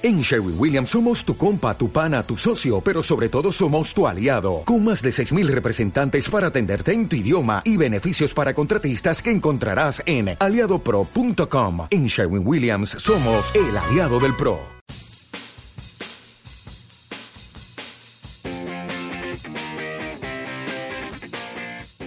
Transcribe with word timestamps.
En 0.00 0.20
Sherwin 0.20 0.54
Williams 0.56 0.90
somos 0.90 1.24
tu 1.24 1.36
compa, 1.36 1.76
tu 1.76 1.90
pana, 1.90 2.22
tu 2.22 2.36
socio, 2.36 2.80
pero 2.80 3.02
sobre 3.02 3.28
todo 3.28 3.50
somos 3.50 3.92
tu 3.92 4.06
aliado, 4.06 4.62
con 4.64 4.84
más 4.84 5.02
de 5.02 5.10
6.000 5.10 5.48
representantes 5.48 6.30
para 6.30 6.46
atenderte 6.48 6.92
en 6.92 7.08
tu 7.08 7.16
idioma 7.16 7.62
y 7.64 7.76
beneficios 7.76 8.32
para 8.32 8.54
contratistas 8.54 9.20
que 9.20 9.32
encontrarás 9.32 10.00
en 10.06 10.36
aliadopro.com. 10.38 11.88
En 11.90 12.06
Sherwin 12.06 12.46
Williams 12.46 12.90
somos 12.90 13.52
el 13.56 13.76
aliado 13.76 14.20
del 14.20 14.36
PRO. 14.36 14.60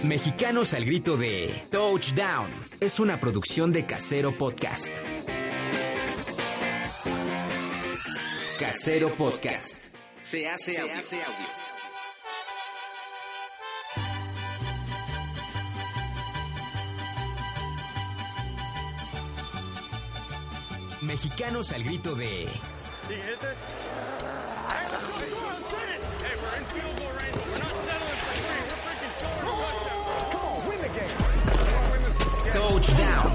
Mexicanos 0.02 0.72
al 0.72 0.86
grito 0.86 1.18
de 1.18 1.66
Touchdown 1.70 2.48
es 2.80 2.98
una 3.00 3.20
producción 3.20 3.70
de 3.70 3.84
Casero 3.84 4.36
Podcast. 4.36 4.88
Casero 8.62 9.12
Podcast. 9.16 9.88
Se 10.20 10.48
hace, 10.48 10.78
audio. 10.78 10.94
Mexicanos 21.00 21.72
al 21.72 21.82
grito 21.82 22.14
de 22.14 22.46
Touchdown. 32.52 33.31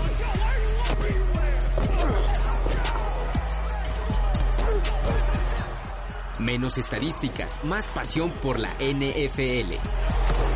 Menos 6.39 6.77
estadísticas, 6.77 7.63
más 7.63 7.89
pasión 7.89 8.31
por 8.31 8.59
la 8.59 8.69
NFL. 8.79 10.46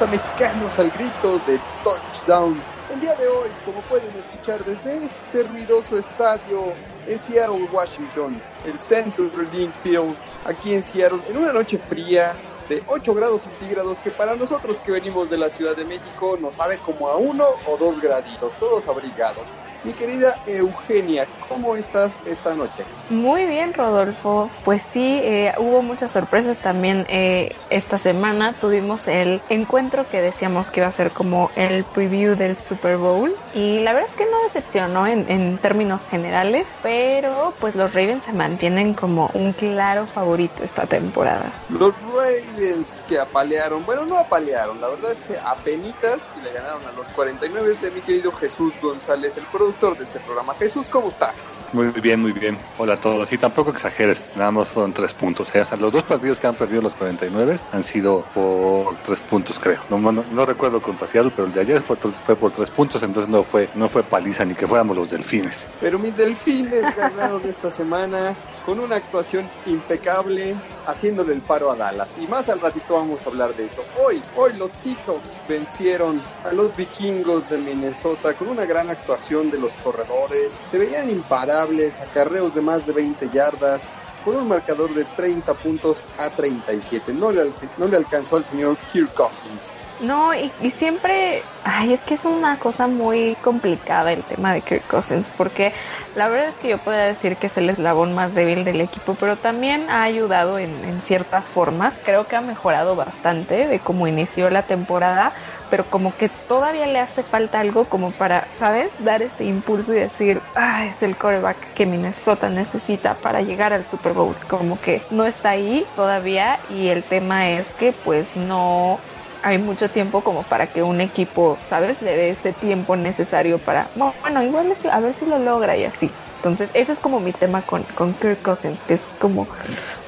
A 0.00 0.06
Mexicanos 0.06 0.78
al 0.78 0.90
grito 0.90 1.40
de 1.40 1.58
Touchdown. 1.82 2.60
El 2.92 3.00
día 3.00 3.16
de 3.16 3.26
hoy, 3.26 3.48
como 3.64 3.80
pueden 3.82 4.14
escuchar 4.16 4.64
desde 4.64 5.04
este 5.04 5.42
ruidoso 5.42 5.98
estadio 5.98 6.72
en 7.08 7.18
Seattle, 7.18 7.68
Washington, 7.72 8.40
el 8.64 8.78
Central 8.78 9.30
Link 9.52 9.72
Field, 9.82 10.14
aquí 10.44 10.74
en 10.74 10.84
Seattle, 10.84 11.20
en 11.28 11.38
una 11.38 11.52
noche 11.52 11.78
fría, 11.78 12.36
de 12.68 12.82
8 12.86 13.14
grados 13.14 13.42
centígrados, 13.42 13.98
que 14.00 14.10
para 14.10 14.36
nosotros 14.36 14.78
que 14.78 14.92
venimos 14.92 15.30
de 15.30 15.38
la 15.38 15.48
Ciudad 15.48 15.74
de 15.74 15.84
México 15.84 16.36
nos 16.40 16.54
sabe 16.54 16.78
como 16.78 17.08
a 17.08 17.16
uno 17.16 17.44
o 17.66 17.76
dos 17.76 18.00
graditos, 18.00 18.52
todos 18.54 18.86
abrigados. 18.88 19.54
Mi 19.84 19.92
querida 19.92 20.38
Eugenia, 20.46 21.26
¿cómo 21.48 21.76
estás 21.76 22.18
esta 22.26 22.54
noche? 22.54 22.84
Muy 23.10 23.46
bien, 23.46 23.72
Rodolfo. 23.72 24.50
Pues 24.64 24.82
sí, 24.82 25.20
eh, 25.22 25.52
hubo 25.58 25.82
muchas 25.82 26.10
sorpresas 26.10 26.58
también 26.58 27.06
eh, 27.08 27.56
esta 27.70 27.96
semana. 27.96 28.54
Tuvimos 28.60 29.08
el 29.08 29.40
encuentro 29.48 30.06
que 30.10 30.20
decíamos 30.20 30.70
que 30.70 30.80
iba 30.80 30.88
a 30.88 30.92
ser 30.92 31.10
como 31.10 31.50
el 31.56 31.84
preview 31.84 32.36
del 32.36 32.56
Super 32.56 32.98
Bowl. 32.98 33.34
Y 33.54 33.78
la 33.80 33.92
verdad 33.92 34.10
es 34.10 34.16
que 34.16 34.26
no 34.26 34.42
decepcionó 34.44 35.06
en, 35.06 35.30
en 35.30 35.58
términos 35.58 36.06
generales, 36.06 36.68
pero 36.82 37.54
pues 37.60 37.74
los 37.74 37.94
Ravens 37.94 38.24
se 38.24 38.32
mantienen 38.32 38.94
como 38.94 39.30
un 39.32 39.52
claro 39.52 40.06
favorito 40.06 40.62
esta 40.62 40.86
temporada. 40.86 41.50
Los 41.70 41.94
Ravens 42.02 42.57
que 43.06 43.18
apalearon, 43.18 43.86
bueno, 43.86 44.04
no 44.04 44.18
apalearon, 44.18 44.80
la 44.80 44.88
verdad 44.88 45.12
es 45.12 45.20
que 45.20 45.38
apenitas 45.38 46.28
que 46.28 46.42
le 46.42 46.52
ganaron 46.52 46.84
a 46.86 46.92
los 46.92 47.08
49 47.10 47.76
de 47.80 47.90
mi 47.90 48.00
querido 48.00 48.32
Jesús 48.32 48.74
González, 48.82 49.36
el 49.36 49.44
productor 49.44 49.96
de 49.96 50.04
este 50.04 50.18
programa. 50.20 50.54
Jesús, 50.54 50.88
¿cómo 50.88 51.08
estás? 51.08 51.60
Muy 51.72 51.86
bien, 51.86 52.20
muy 52.20 52.32
bien. 52.32 52.58
Hola 52.76 52.94
a 52.94 52.96
todos. 52.96 53.32
Y 53.32 53.38
tampoco 53.38 53.70
exageres, 53.70 54.32
nada 54.34 54.50
más 54.50 54.68
fueron 54.68 54.92
tres 54.92 55.14
puntos. 55.14 55.54
¿eh? 55.54 55.60
O 55.60 55.66
sea, 55.66 55.76
los 55.76 55.92
dos 55.92 56.02
partidos 56.02 56.40
que 56.40 56.48
han 56.48 56.56
perdido 56.56 56.82
los 56.82 56.96
49 56.96 57.58
han 57.72 57.84
sido 57.84 58.24
por 58.34 58.96
tres 59.02 59.20
puntos, 59.20 59.58
creo. 59.60 59.80
No, 59.88 59.98
no, 59.98 60.24
no 60.28 60.46
recuerdo 60.46 60.82
contra 60.82 61.06
Seattle, 61.06 61.32
pero 61.34 61.46
el 61.46 61.54
de 61.54 61.60
ayer 61.60 61.80
fue, 61.80 61.96
fue 61.96 62.34
por 62.34 62.50
tres 62.50 62.70
puntos, 62.70 63.02
entonces 63.02 63.30
no 63.30 63.44
fue, 63.44 63.70
no 63.74 63.88
fue 63.88 64.02
paliza 64.02 64.44
ni 64.44 64.54
que 64.54 64.66
fuéramos 64.66 64.96
los 64.96 65.10
delfines. 65.10 65.68
Pero 65.80 65.98
mis 65.98 66.16
delfines 66.16 66.96
ganaron 66.96 67.42
esta 67.48 67.70
semana 67.70 68.36
con 68.68 68.80
una 68.80 68.96
actuación 68.96 69.48
impecable, 69.64 70.54
haciéndole 70.86 71.32
el 71.32 71.40
paro 71.40 71.70
a 71.70 71.76
Dallas. 71.76 72.10
Y 72.20 72.26
más 72.26 72.47
al 72.50 72.60
ratito 72.60 72.94
vamos 72.94 73.24
a 73.24 73.30
hablar 73.30 73.54
de 73.54 73.66
eso. 73.66 73.82
Hoy, 74.02 74.22
hoy 74.36 74.54
los 74.54 74.70
Seahawks 74.72 75.40
vencieron 75.46 76.22
a 76.44 76.52
los 76.52 76.74
vikingos 76.74 77.50
de 77.50 77.58
Minnesota 77.58 78.34
con 78.34 78.48
una 78.48 78.64
gran 78.64 78.88
actuación 78.88 79.50
de 79.50 79.58
los 79.58 79.76
corredores. 79.76 80.62
Se 80.66 80.78
veían 80.78 81.10
imparables, 81.10 82.00
acarreos 82.00 82.54
de 82.54 82.60
más 82.60 82.86
de 82.86 82.92
20 82.92 83.28
yardas, 83.30 83.94
con 84.20 84.36
un 84.36 84.48
marcador 84.48 84.94
de 84.94 85.04
30 85.06 85.54
puntos 85.54 86.04
a 86.16 86.30
37. 86.30 87.12
No 87.14 87.30
le, 87.30 87.52
no 87.76 87.88
le 87.88 87.96
alcanzó 87.96 88.36
al 88.36 88.44
señor 88.44 88.78
Kirk 88.84 89.12
Cousins. 89.14 89.82
No, 89.98 90.32
y, 90.32 90.52
y, 90.60 90.70
siempre, 90.70 91.42
ay, 91.64 91.92
es 91.92 92.04
que 92.04 92.14
es 92.14 92.24
una 92.24 92.56
cosa 92.60 92.86
muy 92.86 93.34
complicada 93.42 94.12
el 94.12 94.24
tema 94.24 94.52
de 94.54 94.62
Kirk 94.62 94.86
Cousins, 94.86 95.32
porque 95.36 95.72
la 96.14 96.28
verdad 96.28 96.48
es 96.48 96.58
que 96.58 96.68
yo 96.68 96.78
podría 96.78 97.06
decir 97.06 97.36
que 97.36 97.48
es 97.48 97.56
el 97.58 97.68
eslabón 97.68 98.14
más 98.14 98.32
débil 98.32 98.64
del 98.64 98.80
equipo, 98.80 99.16
pero 99.16 99.38
también 99.38 99.90
ha 99.90 100.04
ayudado 100.04 100.58
en, 100.60 100.84
en 100.84 101.00
ciertas 101.00 101.50
formas. 101.50 101.98
Creo 102.00 102.28
que 102.28 102.36
ha 102.36 102.40
mejorado 102.40 102.94
bastante 102.94 103.66
de 103.66 103.82
cómo 103.82 104.06
inició 104.06 104.50
la 104.50 104.66
temporada, 104.66 105.34
pero 105.68 105.88
como 105.90 106.16
que 106.16 106.28
todavía 106.28 106.86
le 106.86 106.98
hace 106.98 107.22
falta 107.22 107.60
algo 107.60 107.88
como 107.88 108.16
para, 108.16 108.48
¿sabes? 108.58 108.94
Dar 108.98 109.22
ese 109.22 109.44
impulso 109.44 109.92
y 109.94 109.96
decir, 110.00 110.48
ah, 110.54 110.86
es 110.86 111.02
el 111.02 111.16
coreback 111.18 111.72
que 111.74 111.86
Minnesota 111.86 112.50
necesita 112.50 113.20
para 113.20 113.42
llegar 113.42 113.72
al 113.72 113.86
Super 113.86 114.12
Bowl. 114.14 114.38
Como 114.48 114.80
que 114.80 115.06
no 115.10 115.26
está 115.26 115.50
ahí 115.50 115.92
todavía 115.94 116.60
y 116.68 116.88
el 116.88 117.06
tema 117.06 117.50
es 117.50 117.74
que 117.74 117.92
pues 117.92 118.36
no 118.36 119.04
hay 119.42 119.58
mucho 119.58 119.90
tiempo 119.90 120.24
como 120.24 120.48
para 120.48 120.72
que 120.72 120.82
un 120.82 121.00
equipo, 121.00 121.64
¿sabes? 121.68 122.02
Le 122.02 122.16
dé 122.16 122.30
ese 122.30 122.52
tiempo 122.52 122.96
necesario 122.96 123.62
para, 123.62 123.92
bueno, 123.94 124.42
igual 124.42 124.72
a 124.90 125.00
ver 125.00 125.14
si 125.14 125.26
lo 125.26 125.38
logra 125.38 125.76
y 125.76 125.84
así. 125.84 126.20
Entonces, 126.36 126.70
ese 126.74 126.92
es 126.92 127.00
como 127.00 127.20
mi 127.20 127.32
tema 127.32 127.66
con, 127.66 127.84
con 127.84 128.14
Kirk 128.18 128.42
Cousins, 128.42 128.84
que 128.84 128.94
es 128.94 129.06
como, 129.18 129.48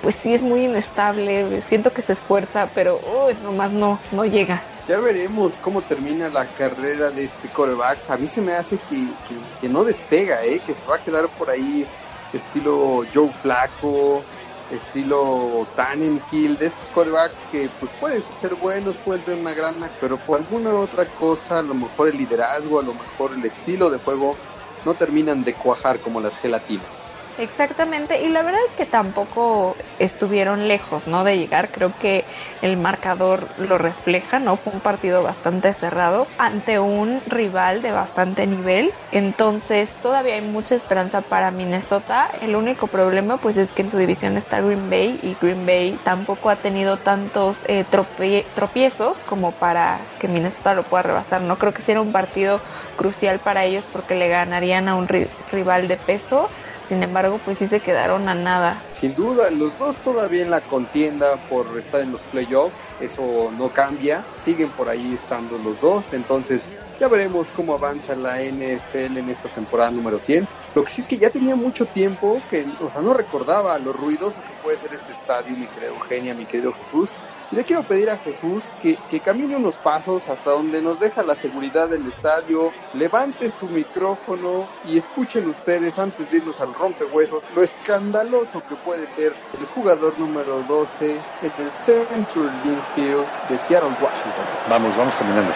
pues 0.00 0.16
sí 0.16 0.34
es 0.34 0.42
muy 0.42 0.64
inestable, 0.64 1.60
siento 1.62 1.92
que 1.92 2.02
se 2.02 2.12
esfuerza, 2.12 2.72
pero 2.74 3.00
uy, 3.02 3.36
nomás 3.40 3.72
no, 3.72 4.06
no 4.10 4.24
llega. 4.24 4.68
Ya 4.90 4.98
veremos 4.98 5.56
cómo 5.58 5.82
termina 5.82 6.28
la 6.30 6.48
carrera 6.48 7.12
de 7.12 7.22
este 7.22 7.48
coreback. 7.48 8.10
A 8.10 8.16
mí 8.16 8.26
se 8.26 8.40
me 8.40 8.54
hace 8.54 8.76
que, 8.76 9.14
que, 9.60 9.68
no 9.68 9.84
despega, 9.84 10.44
¿eh? 10.44 10.58
que 10.66 10.74
se 10.74 10.84
va 10.84 10.96
a 10.96 10.98
quedar 10.98 11.28
por 11.28 11.48
ahí 11.48 11.86
estilo 12.32 13.04
Joe 13.14 13.30
Flaco, 13.30 14.24
estilo 14.68 15.64
Tannenhill, 15.76 16.58
de 16.58 16.66
esos 16.66 16.90
corebacks 16.90 17.36
que 17.52 17.68
pues 17.78 17.92
pueden 18.00 18.20
ser 18.20 18.56
buenos, 18.56 18.96
pueden 18.96 19.22
tener 19.22 19.38
una 19.38 19.54
gran, 19.54 19.76
pero 20.00 20.18
por 20.18 20.40
alguna 20.40 20.74
otra 20.74 21.06
cosa, 21.06 21.60
a 21.60 21.62
lo 21.62 21.74
mejor 21.74 22.08
el 22.08 22.16
liderazgo, 22.16 22.80
a 22.80 22.82
lo 22.82 22.92
mejor 22.92 23.30
el 23.34 23.44
estilo 23.44 23.90
de 23.90 23.98
juego, 23.98 24.38
no 24.84 24.94
terminan 24.94 25.44
de 25.44 25.54
cuajar 25.54 26.00
como 26.00 26.20
las 26.20 26.36
gelatinas. 26.36 27.19
Exactamente, 27.42 28.20
y 28.22 28.28
la 28.28 28.42
verdad 28.42 28.60
es 28.68 28.74
que 28.74 28.84
tampoco 28.84 29.78
estuvieron 29.96 30.68
lejos, 30.68 31.06
¿no? 31.06 31.24
De 31.24 31.38
llegar, 31.38 31.70
creo 31.70 31.96
que 31.96 32.26
el 32.60 32.76
marcador 32.76 33.54
lo 33.56 33.78
refleja, 33.78 34.38
¿no? 34.40 34.58
Fue 34.58 34.74
un 34.74 34.82
partido 34.82 35.22
bastante 35.22 35.72
cerrado 35.72 36.34
ante 36.36 36.78
un 36.80 37.22
rival 37.24 37.80
de 37.80 37.92
bastante 37.92 38.46
nivel, 38.46 38.98
entonces 39.10 40.00
todavía 40.00 40.34
hay 40.34 40.42
mucha 40.42 40.74
esperanza 40.74 41.22
para 41.22 41.50
Minnesota. 41.50 42.28
El 42.30 42.56
único 42.56 42.88
problema, 42.90 43.38
pues, 43.40 43.56
es 43.56 43.72
que 43.72 43.80
en 43.82 43.88
su 43.90 43.96
división 43.96 44.36
está 44.36 44.60
Green 44.60 44.90
Bay 44.90 45.18
y 45.22 45.38
Green 45.40 45.64
Bay 45.64 45.98
tampoco 46.04 46.50
ha 46.50 46.60
tenido 46.60 46.98
tantos 47.00 47.64
eh, 47.68 47.84
tropie 47.86 48.52
tropiezos 48.54 49.24
como 49.24 49.56
para 49.56 50.10
que 50.18 50.28
Minnesota 50.28 50.74
lo 50.74 50.88
pueda 50.88 51.04
rebasar. 51.04 51.40
No 51.40 51.56
creo 51.58 51.72
que 51.72 51.80
sea 51.80 52.02
un 52.02 52.12
partido 52.12 52.60
crucial 52.96 53.40
para 53.40 53.64
ellos 53.64 53.86
porque 53.86 54.14
le 54.14 54.28
ganarían 54.28 54.88
a 54.88 54.96
un 54.96 55.08
ri 55.08 55.32
rival 55.46 55.88
de 55.88 55.96
peso 55.96 56.50
sin 56.90 57.04
embargo, 57.04 57.38
pues 57.38 57.58
sí 57.58 57.68
se 57.68 57.80
quedaron 57.80 58.28
a 58.28 58.34
nada. 58.34 58.84
Sin 58.94 59.14
duda, 59.14 59.48
los 59.52 59.78
dos 59.78 60.00
todavía 60.00 60.42
en 60.42 60.50
la 60.50 60.60
contienda 60.60 61.38
por 61.38 61.78
estar 61.78 62.00
en 62.02 62.10
los 62.10 62.24
playoffs, 62.24 62.90
eso 62.98 63.52
no 63.52 63.70
cambia, 63.70 64.26
siguen 64.34 64.72
por 64.72 64.88
ahí 64.88 65.14
estando 65.14 65.56
los 65.60 65.78
dos, 65.78 66.12
entonces 66.12 66.68
ya 66.98 67.06
veremos 67.08 67.52
cómo 67.52 67.74
avanza 67.74 68.16
la 68.16 68.42
NFL 68.42 69.18
en 69.18 69.28
esta 69.28 69.48
temporada 69.48 69.92
número 69.92 70.18
100. 70.18 70.48
Lo 70.74 70.82
que 70.82 70.90
sí 70.90 71.00
es 71.02 71.06
que 71.06 71.16
ya 71.16 71.30
tenía 71.30 71.54
mucho 71.54 71.86
tiempo 71.86 72.44
que, 72.48 72.66
o 72.80 72.90
sea, 72.90 73.02
no 73.02 73.14
recordaba 73.14 73.78
lo 73.78 73.92
ruidoso 73.92 74.42
que 74.42 74.52
puede 74.54 74.76
ser 74.76 74.92
este 74.92 75.12
estadio, 75.12 75.56
mi 75.56 75.68
querido 75.68 75.92
Eugenia, 75.92 76.34
mi 76.34 76.48
querido 76.48 76.72
Jesús, 76.72 77.14
Y 77.50 77.56
le 77.56 77.64
quiero 77.64 77.84
pedir 77.86 78.10
a 78.10 78.18
Jesús 78.18 78.76
que, 78.80 78.96
que 79.08 79.20
camine 79.20 79.56
unos 79.56 79.78
pasos 79.78 80.28
hasta 80.28 80.50
donde 80.52 80.82
nos 80.82 81.00
deja 81.00 81.24
la 81.24 81.34
seguridad 81.34 81.88
del 81.88 82.06
estadio, 82.06 82.76
levante 82.92 83.50
su 83.50 83.68
micrófono 83.68 84.70
y 84.84 84.96
escuchen 84.98 85.48
ustedes 85.48 85.98
antes 85.98 86.30
de 86.30 86.38
irnos 86.38 86.60
al 86.60 86.74
rompehuesos 86.74 87.48
lo 87.50 87.62
escandaloso 87.62 88.64
que 88.64 88.76
puede 88.76 89.08
ser 89.08 89.36
el 89.52 89.66
jugador 89.66 90.18
número 90.18 90.62
12 90.62 91.26
en 91.40 91.52
el 91.56 91.72
Central 91.72 92.84
Field 92.92 93.32
de 93.42 93.58
Seattle, 93.58 93.96
Washington. 93.98 94.46
Vamos, 94.64 94.96
vamos 94.96 95.16
caminando. 95.16 95.52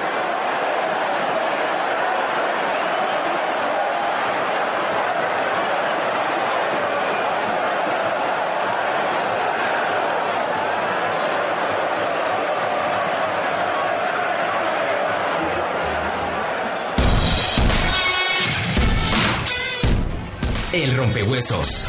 El 20.75 20.97
rompehuesos. 20.97 21.87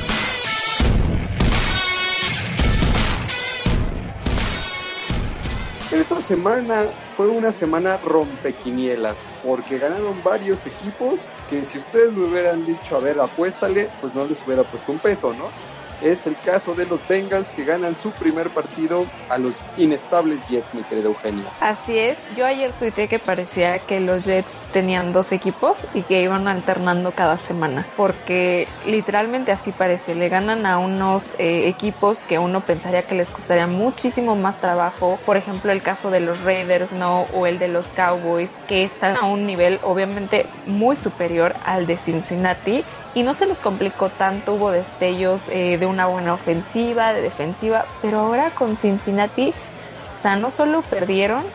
Esta 5.91 6.21
semana 6.21 6.91
fue 7.17 7.27
una 7.29 7.51
semana 7.51 7.97
rompequinielas, 7.97 9.33
porque 9.43 9.79
ganaron 9.79 10.21
varios 10.23 10.67
equipos 10.67 11.29
que 11.49 11.65
si 11.65 11.79
ustedes 11.79 12.13
me 12.13 12.27
hubieran 12.27 12.63
dicho, 12.67 12.95
a 12.95 12.99
ver, 12.99 13.19
apuéstale, 13.19 13.89
pues 14.01 14.13
no 14.13 14.27
les 14.27 14.45
hubiera 14.45 14.61
puesto 14.61 14.91
un 14.91 14.99
peso, 14.99 15.33
¿no? 15.33 15.49
Es 16.01 16.27
el 16.27 16.36
caso 16.38 16.74
de 16.74 16.86
los 16.86 17.07
Bengals 17.07 17.51
que 17.51 17.63
ganan 17.63 17.97
su 17.97 18.12
primer 18.12 18.50
partido 18.50 19.06
a 19.30 19.38
los 19.38 19.68
inestables 19.77 20.45
Jets, 20.47 20.74
mi 20.74 20.83
querida 20.83 21.07
Eugenia. 21.07 21.50
Así 21.62 21.97
es, 21.97 22.18
yo 22.36 22.45
ayer 22.45 22.71
tuiteé 22.74 23.07
que 23.07 23.19
parecía 23.19 23.80
que 23.80 24.00
los 24.00 24.25
Jets 24.25 24.59
tenían 24.71 25.13
dos 25.13 25.31
equipos 25.31 25.77
y 25.94 26.01
que 26.03 26.21
iban 26.21 26.47
alternando 26.47 27.12
cada 27.12 27.38
semana, 27.38 27.86
porque 27.95 28.68
literalmente 28.86 29.51
así 29.51 29.71
parece, 29.71 30.15
le 30.15 30.30
ganan 30.30 30.65
a 30.65 30.77
unos 30.77 31.33
eh, 31.39 31.68
equipos 31.68 32.19
que 32.27 32.39
uno 32.39 32.62
pensaría 32.62 33.03
que 33.03 33.15
les 33.15 33.30
costaría 33.30 33.68
muchísimo 33.68 34.36
más 34.36 34.59
trabajo, 34.59 35.19
por 35.25 35.38
ejemplo 35.38 35.71
el 35.71 35.81
caso 35.81 36.12
de 36.12 36.19
los 36.19 36.44
Raiders, 36.44 36.91
¿no? 36.91 37.27
O 37.33 37.48
el 37.48 37.59
de 37.59 37.68
los 37.68 37.88
Cowboys, 37.88 38.51
que 38.68 38.83
están 38.83 39.18
a 39.18 39.25
un 39.25 39.45
nivel 39.45 39.80
obviamente 39.83 40.45
muy 40.65 40.95
superior 40.95 41.56
al 41.63 41.88
de 41.88 41.98
Cincinnati 41.98 42.83
y 43.15 43.23
no 43.23 43.33
se 43.33 43.47
les 43.47 43.59
complicó 43.62 44.09
tanto, 44.09 44.53
hubo 44.56 44.71
destellos 44.71 45.47
eh, 45.47 45.77
de 45.77 45.85
una 45.85 46.06
buena 46.06 46.33
ofensiva, 46.33 47.13
de 47.13 47.21
defensiva, 47.21 47.85
pero 48.01 48.19
ahora 48.19 48.51
con 48.51 48.75
Cincinnati, 48.75 49.53
o 50.13 50.17
sea, 50.17 50.35
no 50.35 50.51
solo 50.51 50.81
perdieron, 50.83 51.45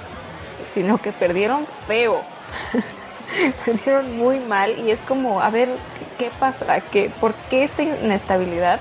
sino 0.73 0.99
que 0.99 1.13
perdieron 1.13 1.67
feo. 1.87 2.25
perdieron 3.65 4.17
muy 4.17 4.41
mal 4.41 4.79
y 4.79 4.91
es 4.91 5.01
como, 5.01 5.43
a 5.43 5.51
ver, 5.51 5.69
¿qué 6.17 6.31
pasa? 6.31 6.81
¿Qué, 6.91 7.11
¿Por 7.11 7.35
qué 7.51 7.65
esta 7.65 7.83
inestabilidad? 7.83 8.81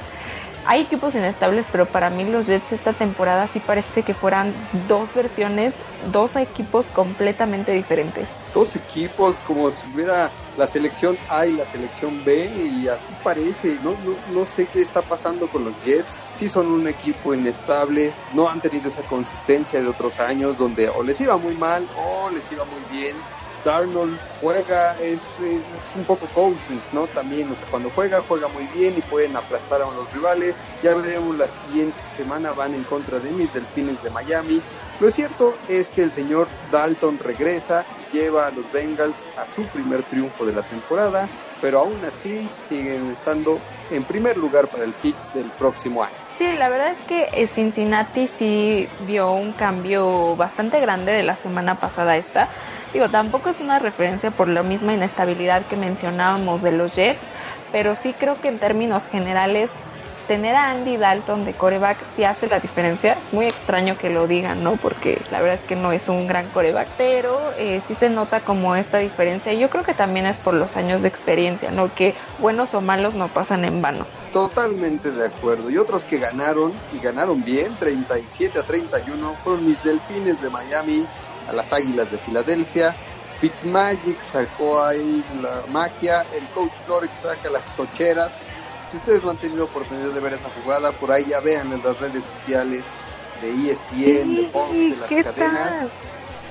Hay 0.70 0.82
equipos 0.82 1.16
inestables, 1.16 1.66
pero 1.72 1.88
para 1.88 2.12
mí 2.12 2.26
los 2.26 2.46
Jets 2.46 2.74
esta 2.74 2.94
temporada 2.94 3.48
sí 3.48 3.60
parece 3.60 4.04
que 4.04 4.14
fueran 4.14 4.54
dos 4.88 5.12
versiones, 5.16 5.74
dos 6.12 6.36
equipos 6.36 6.86
completamente 6.86 7.72
diferentes. 7.72 8.30
Dos 8.54 8.76
equipos 8.76 9.40
como 9.40 9.72
si 9.72 9.88
hubiera 9.90 10.32
la 10.56 10.68
selección 10.68 11.18
A 11.28 11.48
y 11.48 11.54
la 11.54 11.66
selección 11.66 12.24
B 12.24 12.52
y 12.54 12.88
así 12.88 13.12
parece, 13.24 13.80
no, 13.82 13.98
no, 14.28 14.46
sé 14.46 14.68
qué 14.68 14.82
está 14.82 15.02
pasando 15.02 15.48
con 15.48 15.64
los 15.64 15.74
Jets, 15.82 16.22
sí 16.30 16.48
son 16.48 16.68
un 16.68 16.88
equipo 16.88 17.34
inestable, 17.34 18.14
no 18.32 18.48
han 18.48 18.62
tenido 18.62 18.90
esa 18.90 19.02
consistencia 19.02 19.82
de 19.82 19.88
otros 19.88 20.20
años 20.20 20.56
donde 20.56 20.88
o 20.88 21.02
les 21.02 21.20
iba 21.20 21.36
muy 21.40 21.56
mal 21.56 21.88
o 21.96 22.30
les 22.30 22.52
iba 22.52 22.64
muy 22.66 22.82
bien 22.92 23.16
Darnold 23.64 24.18
juega, 24.40 24.98
es, 25.00 25.40
es, 25.40 25.94
un 25.96 26.06
poco 26.06 26.28
Cousins, 26.28 26.88
¿no? 26.94 27.08
También, 27.08 27.52
o 27.52 27.56
sea, 27.56 27.68
cuando 27.70 27.90
juega, 27.90 28.22
juega 28.22 28.48
muy 28.48 28.66
bien 28.68 28.98
y 28.98 29.02
pueden 29.02 29.36
aplastar 29.36 29.82
a 29.82 29.92
los 29.92 30.12
rivales. 30.14 30.66
Ya 30.82 30.94
veremos 30.96 31.38
la 31.38 31.48
siguiente 31.48 32.00
semana, 32.16 32.52
van 32.52 32.74
en 32.74 32.84
contra 32.84 33.20
de 33.20 33.32
mis 33.32 33.54
Delfines 33.54 34.02
de 34.02 34.10
Miami. 34.10 34.62
Lo 35.00 35.12
cierto 35.12 35.56
es 35.68 35.92
que 35.92 36.04
el 36.04 36.12
señor 36.12 36.48
Dalton 36.72 37.20
regresa 37.20 37.86
y 38.12 38.18
lleva 38.18 38.48
a 38.48 38.52
los 38.52 38.72
Bengals 38.72 39.24
a 39.38 39.46
su 39.46 39.64
primer 39.68 40.04
triunfo 40.04 40.46
de 40.46 40.54
la 40.54 40.64
temporada, 40.64 41.30
pero 41.62 41.80
aún 41.80 42.04
así 42.04 42.48
siguen 42.68 43.10
estando 43.12 43.60
en 43.90 44.04
primer 44.04 44.38
lugar 44.38 44.70
para 44.70 44.84
el 44.84 44.94
pick 44.94 45.16
del 45.34 45.50
próximo 45.52 46.04
año. 46.04 46.29
Sí, 46.40 46.48
la 46.58 46.70
verdad 46.70 46.92
es 46.92 47.00
que 47.02 47.28
eh, 47.34 47.48
Cincinnati 47.48 48.26
sí 48.30 48.88
vio 48.98 49.34
un 49.34 49.52
cambio 49.52 50.38
bastante 50.38 50.80
grande 50.80 51.12
de 51.12 51.22
la 51.22 51.36
semana 51.36 51.82
pasada 51.82 52.16
esta. 52.16 52.48
Digo, 52.94 53.10
tampoco 53.10 53.50
es 53.50 53.60
una 53.60 53.78
referencia 53.78 54.32
por 54.32 54.48
la 54.48 54.64
misma 54.64 54.94
inestabilidad 54.94 55.68
que 55.68 55.76
mencionábamos 55.76 56.62
de 56.62 56.72
los 56.72 56.96
Jets, 56.96 57.26
pero 57.74 57.94
sí 57.94 58.14
creo 58.14 58.40
que 58.40 58.48
en 58.48 58.58
términos 58.58 59.06
generales 59.06 59.82
tener 60.30 60.56
a 60.56 60.70
Andy 60.70 60.96
Dalton 60.96 61.44
de 61.44 61.56
coreback 61.56 62.06
sí 62.16 62.24
hace 62.24 62.48
la 62.48 62.60
diferencia. 62.60 63.14
Es 63.14 63.34
muy 63.34 63.48
extraño 63.48 63.98
que 63.98 64.12
lo 64.12 64.28
digan, 64.28 64.64
¿no? 64.64 64.76
Porque 64.76 65.20
la 65.32 65.42
verdad 65.42 65.56
es 65.56 65.64
que 65.64 65.76
no 65.76 65.92
es 65.92 66.08
un 66.08 66.28
gran 66.28 66.48
coreback, 66.50 66.88
pero 67.00 67.52
eh, 67.58 67.82
sí 67.82 67.96
se 67.96 68.12
nota 68.12 68.42
como 68.42 68.76
esta 68.76 69.00
diferencia. 69.00 69.52
Yo 69.54 69.72
creo 69.72 69.84
que 69.84 69.96
también 69.96 70.28
es 70.28 70.38
por 70.38 70.54
los 70.54 70.78
años 70.78 71.02
de 71.02 71.08
experiencia, 71.08 71.72
¿no? 71.72 71.96
Que 71.96 72.14
buenos 72.38 72.76
o 72.76 72.82
malos 72.82 73.16
no 73.16 73.28
pasan 73.30 73.66
en 73.66 73.82
vano. 73.82 74.06
Totalmente 74.32 75.10
de 75.10 75.26
acuerdo. 75.26 75.72
Y 75.72 75.78
otros 75.78 76.06
que 76.06 76.20
ganaron, 76.20 76.74
y 76.94 77.00
ganaron 77.00 77.44
bien, 77.44 77.76
37 77.80 78.60
a 78.60 78.64
31, 78.64 79.36
fueron 79.44 79.66
mis 79.66 79.84
Delfines 79.84 80.40
de 80.44 80.52
Miami 80.52 81.08
a 81.48 81.54
las 81.54 81.74
Águilas 81.74 82.12
de 82.12 82.20
Filadelfia. 82.20 82.96
Fitzmagic 83.34 84.20
sacó 84.20 84.84
ahí 84.84 85.26
la 85.42 85.64
magia, 85.72 86.24
el 86.36 86.48
coach 86.50 86.74
Flores 86.86 87.10
saca 87.20 87.50
las 87.50 87.66
tocheras 87.76 88.44
si 88.90 88.98
ustedes 88.98 89.24
no 89.24 89.32
han 89.32 89.38
tenido 89.38 89.66
oportunidad 89.66 90.10
de 90.10 90.20
ver 90.20 90.34
esa 90.34 90.50
jugada, 90.62 90.92
por 90.92 91.12
ahí 91.12 91.26
ya 91.26 91.40
vean 91.40 91.72
en 91.72 91.82
las 91.84 92.00
redes 92.00 92.26
sociales 92.26 92.94
de 93.42 93.72
ESPN, 93.72 94.36
de 94.36 94.50
Fox, 94.52 94.74
de 94.74 94.98
las 94.98 95.26
cadenas. 95.26 95.88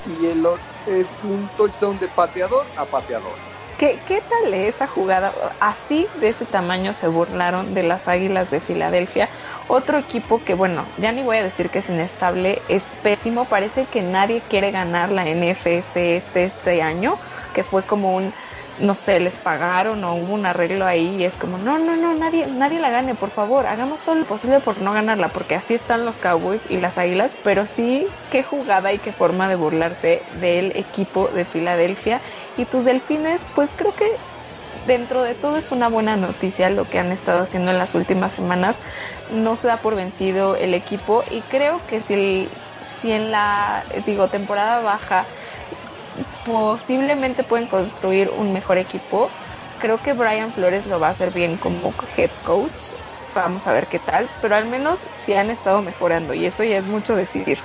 Y 0.06 0.26
el, 0.26 0.46
es 0.86 1.18
un 1.24 1.48
touchdown 1.56 1.98
de 1.98 2.08
pateador 2.08 2.64
a 2.76 2.84
pateador. 2.84 3.34
¿Qué, 3.78 3.98
¿Qué 4.06 4.20
tal 4.28 4.54
esa 4.54 4.86
jugada? 4.86 5.32
Así 5.60 6.08
de 6.20 6.30
ese 6.30 6.44
tamaño 6.44 6.94
se 6.94 7.08
burlaron 7.08 7.74
de 7.74 7.82
las 7.82 8.08
Águilas 8.08 8.50
de 8.50 8.60
Filadelfia. 8.60 9.28
Otro 9.68 9.98
equipo 9.98 10.42
que, 10.42 10.54
bueno, 10.54 10.84
ya 10.96 11.12
ni 11.12 11.22
voy 11.22 11.36
a 11.36 11.44
decir 11.44 11.70
que 11.70 11.80
es 11.80 11.88
inestable, 11.88 12.62
es 12.68 12.84
pésimo. 13.02 13.44
Parece 13.44 13.84
que 13.84 14.02
nadie 14.02 14.42
quiere 14.48 14.70
ganar 14.70 15.10
la 15.10 15.24
NFS 15.24 15.96
este, 15.96 16.44
este 16.44 16.82
año, 16.82 17.18
que 17.54 17.62
fue 17.62 17.82
como 17.82 18.16
un 18.16 18.32
no 18.80 18.94
sé, 18.94 19.20
les 19.20 19.34
pagaron 19.36 20.04
o 20.04 20.14
hubo 20.14 20.34
un 20.34 20.46
arreglo 20.46 20.86
ahí 20.86 21.16
y 21.16 21.24
es 21.24 21.36
como, 21.36 21.58
no, 21.58 21.78
no, 21.78 21.96
no, 21.96 22.14
nadie, 22.14 22.46
nadie 22.46 22.80
la 22.80 22.90
gane, 22.90 23.14
por 23.14 23.30
favor, 23.30 23.66
hagamos 23.66 24.00
todo 24.02 24.14
lo 24.14 24.24
posible 24.26 24.60
por 24.60 24.80
no 24.80 24.92
ganarla, 24.92 25.28
porque 25.28 25.54
así 25.54 25.74
están 25.74 26.04
los 26.04 26.16
Cowboys 26.16 26.62
y 26.68 26.76
las 26.76 26.98
Águilas, 26.98 27.32
pero 27.42 27.66
sí, 27.66 28.06
qué 28.30 28.42
jugada 28.42 28.92
y 28.92 28.98
qué 28.98 29.12
forma 29.12 29.48
de 29.48 29.56
burlarse 29.56 30.22
del 30.40 30.72
equipo 30.76 31.28
de 31.28 31.44
Filadelfia. 31.44 32.20
Y 32.56 32.64
tus 32.66 32.84
delfines, 32.84 33.44
pues 33.54 33.70
creo 33.76 33.94
que 33.94 34.06
dentro 34.86 35.22
de 35.22 35.34
todo 35.34 35.56
es 35.58 35.70
una 35.70 35.88
buena 35.88 36.16
noticia 36.16 36.70
lo 36.70 36.88
que 36.88 36.98
han 36.98 37.12
estado 37.12 37.42
haciendo 37.42 37.70
en 37.70 37.78
las 37.78 37.94
últimas 37.94 38.32
semanas. 38.32 38.78
No 39.32 39.56
se 39.56 39.68
da 39.68 39.78
por 39.78 39.94
vencido 39.94 40.56
el 40.56 40.74
equipo 40.74 41.22
y 41.30 41.40
creo 41.42 41.80
que 41.86 42.02
si, 42.02 42.48
si 43.00 43.12
en 43.12 43.30
la, 43.30 43.84
digo, 44.06 44.28
temporada 44.28 44.80
baja 44.80 45.26
posiblemente 46.44 47.44
pueden 47.44 47.66
construir 47.66 48.30
un 48.30 48.52
mejor 48.52 48.78
equipo. 48.78 49.28
Creo 49.80 49.98
que 49.98 50.12
Brian 50.12 50.52
Flores 50.52 50.86
lo 50.86 50.98
va 50.98 51.08
a 51.08 51.10
hacer 51.10 51.30
bien 51.32 51.56
como 51.56 51.92
head 52.16 52.30
coach. 52.44 52.72
Vamos 53.34 53.66
a 53.66 53.72
ver 53.72 53.86
qué 53.86 53.98
tal, 53.98 54.28
pero 54.40 54.56
al 54.56 54.66
menos 54.66 54.98
sí 55.24 55.34
han 55.34 55.50
estado 55.50 55.82
mejorando 55.82 56.34
y 56.34 56.46
eso 56.46 56.64
ya 56.64 56.78
es 56.78 56.86
mucho 56.86 57.14
decidir. 57.14 57.58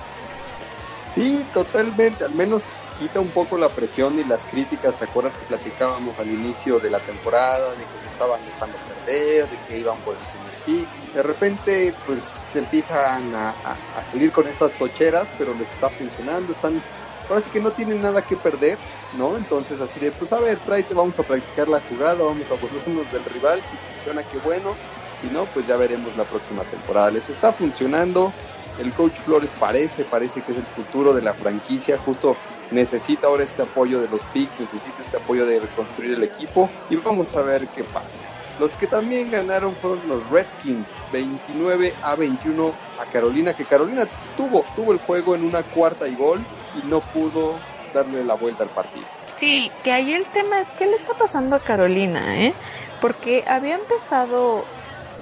Sí, 1.14 1.46
totalmente. 1.54 2.24
Al 2.24 2.34
menos 2.34 2.82
quita 2.98 3.20
un 3.20 3.30
poco 3.30 3.56
la 3.56 3.70
presión 3.70 4.18
y 4.20 4.24
las 4.24 4.46
críticas. 4.46 4.96
¿Te 4.98 5.06
acuerdas 5.06 5.36
que 5.36 5.46
platicábamos 5.46 6.18
al 6.18 6.28
inicio 6.28 6.80
de 6.80 6.90
la 6.90 7.00
temporada 7.00 7.72
de 7.76 7.86
que 7.86 8.00
se 8.00 8.08
estaban 8.08 8.44
dejando 8.46 8.78
perder, 8.80 9.48
de 9.48 9.58
que 9.68 9.78
iban 9.78 9.98
por 10.00 10.16
el 10.16 10.22
primer 10.26 10.54
pick? 10.66 10.90
De 11.14 11.22
repente, 11.22 11.94
pues 12.08 12.24
se 12.24 12.60
empiezan 12.60 13.36
a, 13.36 13.50
a 13.50 14.04
salir 14.12 14.32
con 14.32 14.48
estas 14.48 14.74
tocheras, 14.74 15.30
pero 15.38 15.54
les 15.54 15.72
está 15.72 15.90
funcionando. 15.92 16.52
Están 16.52 16.82
ahora 17.28 17.42
sí 17.42 17.50
que 17.50 17.60
no 17.60 17.72
tienen 17.72 18.02
nada 18.02 18.22
que 18.22 18.38
perder, 18.38 18.78
¿no? 19.12 19.38
Entonces 19.38 19.80
así 19.82 20.00
de, 20.00 20.12
pues 20.12 20.34
a 20.34 20.40
ver, 20.40 20.60
tráete, 20.60 20.94
vamos 20.94 21.20
a 21.20 21.24
practicar 21.24 21.68
la 21.68 21.80
jugada, 21.82 22.24
vamos 22.24 22.50
a 22.52 22.56
burlarnos 22.56 23.12
del 23.12 23.24
rival, 23.26 23.62
si 23.66 23.78
funciona, 23.78 24.24
qué 24.24 24.38
bueno, 24.38 24.76
si 25.20 25.28
no, 25.28 25.46
pues 25.46 25.68
ya 25.68 25.78
veremos 25.78 26.16
la 26.16 26.26
próxima 26.26 26.64
temporada. 26.64 27.12
Les 27.12 27.30
está 27.30 27.54
funcionando, 27.54 28.34
el 28.78 28.94
coach 28.94 29.20
Flores 29.20 29.52
parece, 29.58 30.04
parece 30.06 30.42
que 30.42 30.52
es 30.52 30.58
el 30.58 30.66
futuro 30.66 31.14
de 31.14 31.22
la 31.22 31.34
franquicia, 31.34 31.98
justo 31.98 32.36
necesita 32.72 33.28
ahora 33.28 33.44
este 33.44 33.62
apoyo 33.62 34.02
de 34.02 34.08
los 34.08 34.22
picks, 34.26 34.60
necesita 34.60 35.02
este 35.02 35.18
apoyo 35.18 35.46
de 35.46 35.60
reconstruir 35.60 36.14
el 36.14 36.24
equipo 36.24 36.70
y 36.90 36.96
vamos 36.96 37.36
a 37.36 37.42
ver 37.42 37.68
qué 37.70 37.84
pasa. 37.84 38.26
Los 38.60 38.78
que 38.78 38.88
también 38.88 39.32
ganaron 39.32 39.76
fueron 39.76 40.08
los 40.08 40.30
Redskins, 40.30 40.90
29 41.12 41.96
a 42.02 42.16
21 42.16 42.74
a 43.00 43.06
Carolina, 43.06 43.54
que 43.54 43.66
Carolina 43.66 44.08
tuvo, 44.36 44.64
tuvo 44.76 44.92
el 44.92 45.00
juego 45.00 45.36
en 45.36 45.44
una 45.44 45.64
cuarta 45.64 46.08
y 46.08 46.16
gol 46.16 46.46
y 46.74 46.82
no 46.84 47.02
pudo 47.02 47.62
darle 47.94 48.24
la 48.24 48.34
vuelta 48.34 48.64
al 48.64 48.72
partido. 48.72 49.08
Sí, 49.26 49.72
que 49.84 49.92
ahí 49.92 50.14
el 50.14 50.26
tema 50.32 50.60
es 50.60 50.72
qué 50.72 50.86
le 50.86 50.96
está 50.96 51.14
pasando 51.18 51.56
a 51.56 51.60
Carolina, 51.60 52.44
¿eh? 52.44 52.54
Porque 53.00 53.44
había 53.48 53.76
empezado 53.76 54.66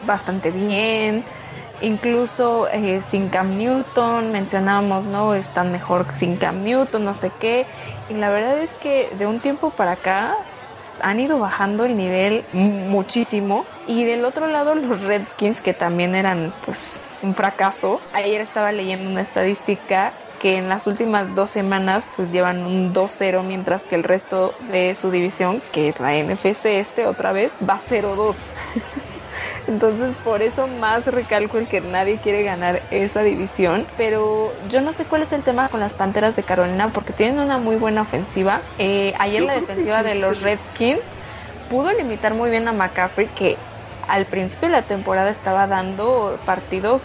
bastante 0.02 0.52
bien, 0.52 1.26
incluso 1.82 2.68
eh, 2.70 3.02
sin 3.02 3.30
Cam 3.30 3.58
Newton, 3.58 4.32
mencionábamos, 4.32 5.06
¿no? 5.06 5.34
Están 5.34 5.72
mejor 5.72 6.08
sin 6.14 6.38
Cam 6.38 6.64
Newton, 6.64 7.04
no 7.04 7.14
sé 7.14 7.32
qué. 7.40 7.68
Y 8.08 8.14
la 8.16 8.30
verdad 8.30 8.60
es 8.60 8.76
que 8.76 9.10
de 9.16 9.28
un 9.28 9.42
tiempo 9.42 9.72
para 9.72 9.94
acá 9.94 10.36
han 11.00 11.20
ido 11.20 11.40
bajando 11.40 11.86
el 11.86 11.98
nivel 11.98 12.46
muchísimo. 12.52 13.66
Y 13.86 14.06
del 14.06 14.24
otro 14.26 14.48
lado, 14.48 14.76
los 14.76 15.02
Redskins, 15.04 15.62
que 15.62 15.74
también 15.74 16.16
eran 16.16 16.54
pues 16.62 17.04
un 17.22 17.34
fracaso. 17.34 18.02
Ayer 18.14 18.42
estaba 18.42 18.72
leyendo 18.72 19.10
una 19.10 19.22
estadística 19.22 20.14
que 20.42 20.58
en 20.58 20.70
las 20.70 20.88
últimas 20.88 21.36
dos 21.36 21.52
semanas 21.52 22.08
pues 22.16 22.32
llevan 22.32 22.66
un 22.66 22.96
2-0 22.96 23.44
mientras 23.44 23.84
que 23.84 23.94
el 23.94 24.04
resto 24.04 24.56
de 24.60 24.96
su 24.96 25.12
división, 25.12 25.62
que 25.72 25.88
es 25.88 26.00
la 26.00 26.18
NFC 26.18 26.66
este 26.66 27.06
otra 27.06 27.32
vez, 27.32 27.54
va 27.62 27.80
0-2. 27.80 28.36
Entonces 29.68 30.16
por 30.24 30.42
eso 30.42 30.66
más 30.68 31.06
recalco 31.06 31.60
el 31.60 31.68
que 31.68 31.82
nadie 31.82 32.18
quiere 32.18 32.42
ganar 32.42 32.82
esa 32.90 33.22
división. 33.22 33.86
Pero 33.96 34.52
yo 34.68 34.82
no 34.82 34.94
sé 34.94 35.06
cuál 35.06 35.22
es 35.22 35.32
el 35.32 35.44
tema 35.44 35.70
con 35.70 35.80
las 35.80 35.94
Panteras 35.94 36.36
de 36.36 36.42
Carolina 36.42 36.90
porque 36.92 37.14
tienen 37.14 37.40
una 37.40 37.60
muy 37.60 37.76
buena 37.76 38.02
ofensiva. 38.02 38.64
Eh, 38.80 39.14
ayer 39.20 39.44
la 39.44 39.54
defensiva 39.54 40.02
de 40.02 40.16
los 40.16 40.42
Redskins 40.42 41.02
pudo 41.70 41.92
limitar 41.92 42.34
muy 42.34 42.50
bien 42.50 42.68
a 42.68 42.74
McCaffrey 42.74 43.28
que 43.28 43.60
al 44.12 44.26
principio 44.26 44.68
de 44.68 44.74
la 44.74 44.82
temporada 44.82 45.30
estaba 45.30 45.68
dando 45.68 46.38
partidos 46.44 47.02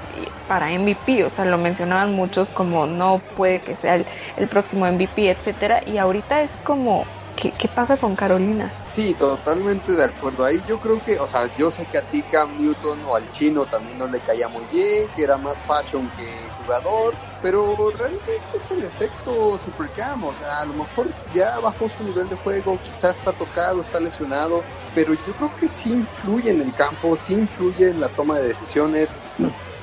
para 0.48 0.72
MVP, 0.76 1.22
o 1.22 1.30
sea, 1.30 1.44
lo 1.44 1.56
mencionaban 1.56 2.12
muchos 2.12 2.50
como 2.50 2.88
no 2.88 3.20
puede 3.36 3.60
que 3.60 3.76
sea 3.76 3.94
el, 3.94 4.48
próximo 4.48 4.90
MVP, 4.90 5.30
etcétera, 5.30 5.82
y 5.86 5.98
ahorita 5.98 6.42
es 6.42 6.50
como 6.64 7.04
¿Qué, 7.36 7.52
pasa 7.68 7.98
con 7.98 8.16
Carolina? 8.16 8.72
Sí, 8.88 9.14
totalmente 9.14 9.92
de 9.92 10.04
acuerdo. 10.04 10.44
Ahí 10.44 10.62
yo 10.66 10.78
creo 10.80 10.98
que, 11.02 11.18
o 11.18 11.26
sea, 11.26 11.50
yo 11.54 11.70
sé 11.70 11.86
que 11.86 11.98
a 11.98 12.02
ti 12.02 12.22
Cam 12.22 12.56
Newton 12.56 13.04
o 13.04 13.14
al 13.14 13.30
chino 13.30 13.66
también 13.66 13.98
no 13.98 14.08
le 14.08 14.22
caía 14.22 14.48
muy 14.48 14.64
bien, 14.64 15.10
que 15.14 15.22
era 15.22 15.36
más 15.36 15.62
fashion 15.62 16.08
que 16.08 16.48
jugador, 16.56 17.18
pero 17.42 17.90
realmente 17.90 18.32
es 18.54 18.70
el 18.70 18.84
efecto 18.84 19.58
Super 19.58 19.90
Cam. 19.92 20.24
O 20.24 20.34
sea, 20.34 20.60
a 20.60 20.66
lo 20.66 20.72
mejor 20.72 21.14
ya 21.30 21.60
bajó 21.60 21.90
su 21.90 22.02
nivel 22.04 22.28
de 22.28 22.36
juego, 22.36 22.78
quizás 22.78 23.18
está 23.18 23.34
tocado, 23.34 23.82
está 23.82 24.00
lesionado, 24.00 24.64
pero 24.94 25.12
yo 25.12 25.34
creo 25.34 25.54
que 25.54 25.68
sí 25.68 25.92
influye 25.92 26.50
en 26.50 26.62
el 26.62 26.74
campo, 26.74 27.16
sí 27.16 27.34
influye 27.34 27.88
en 27.88 28.00
la 28.00 28.08
toma 28.08 28.38
de 28.40 28.46
decisiones. 28.46 29.14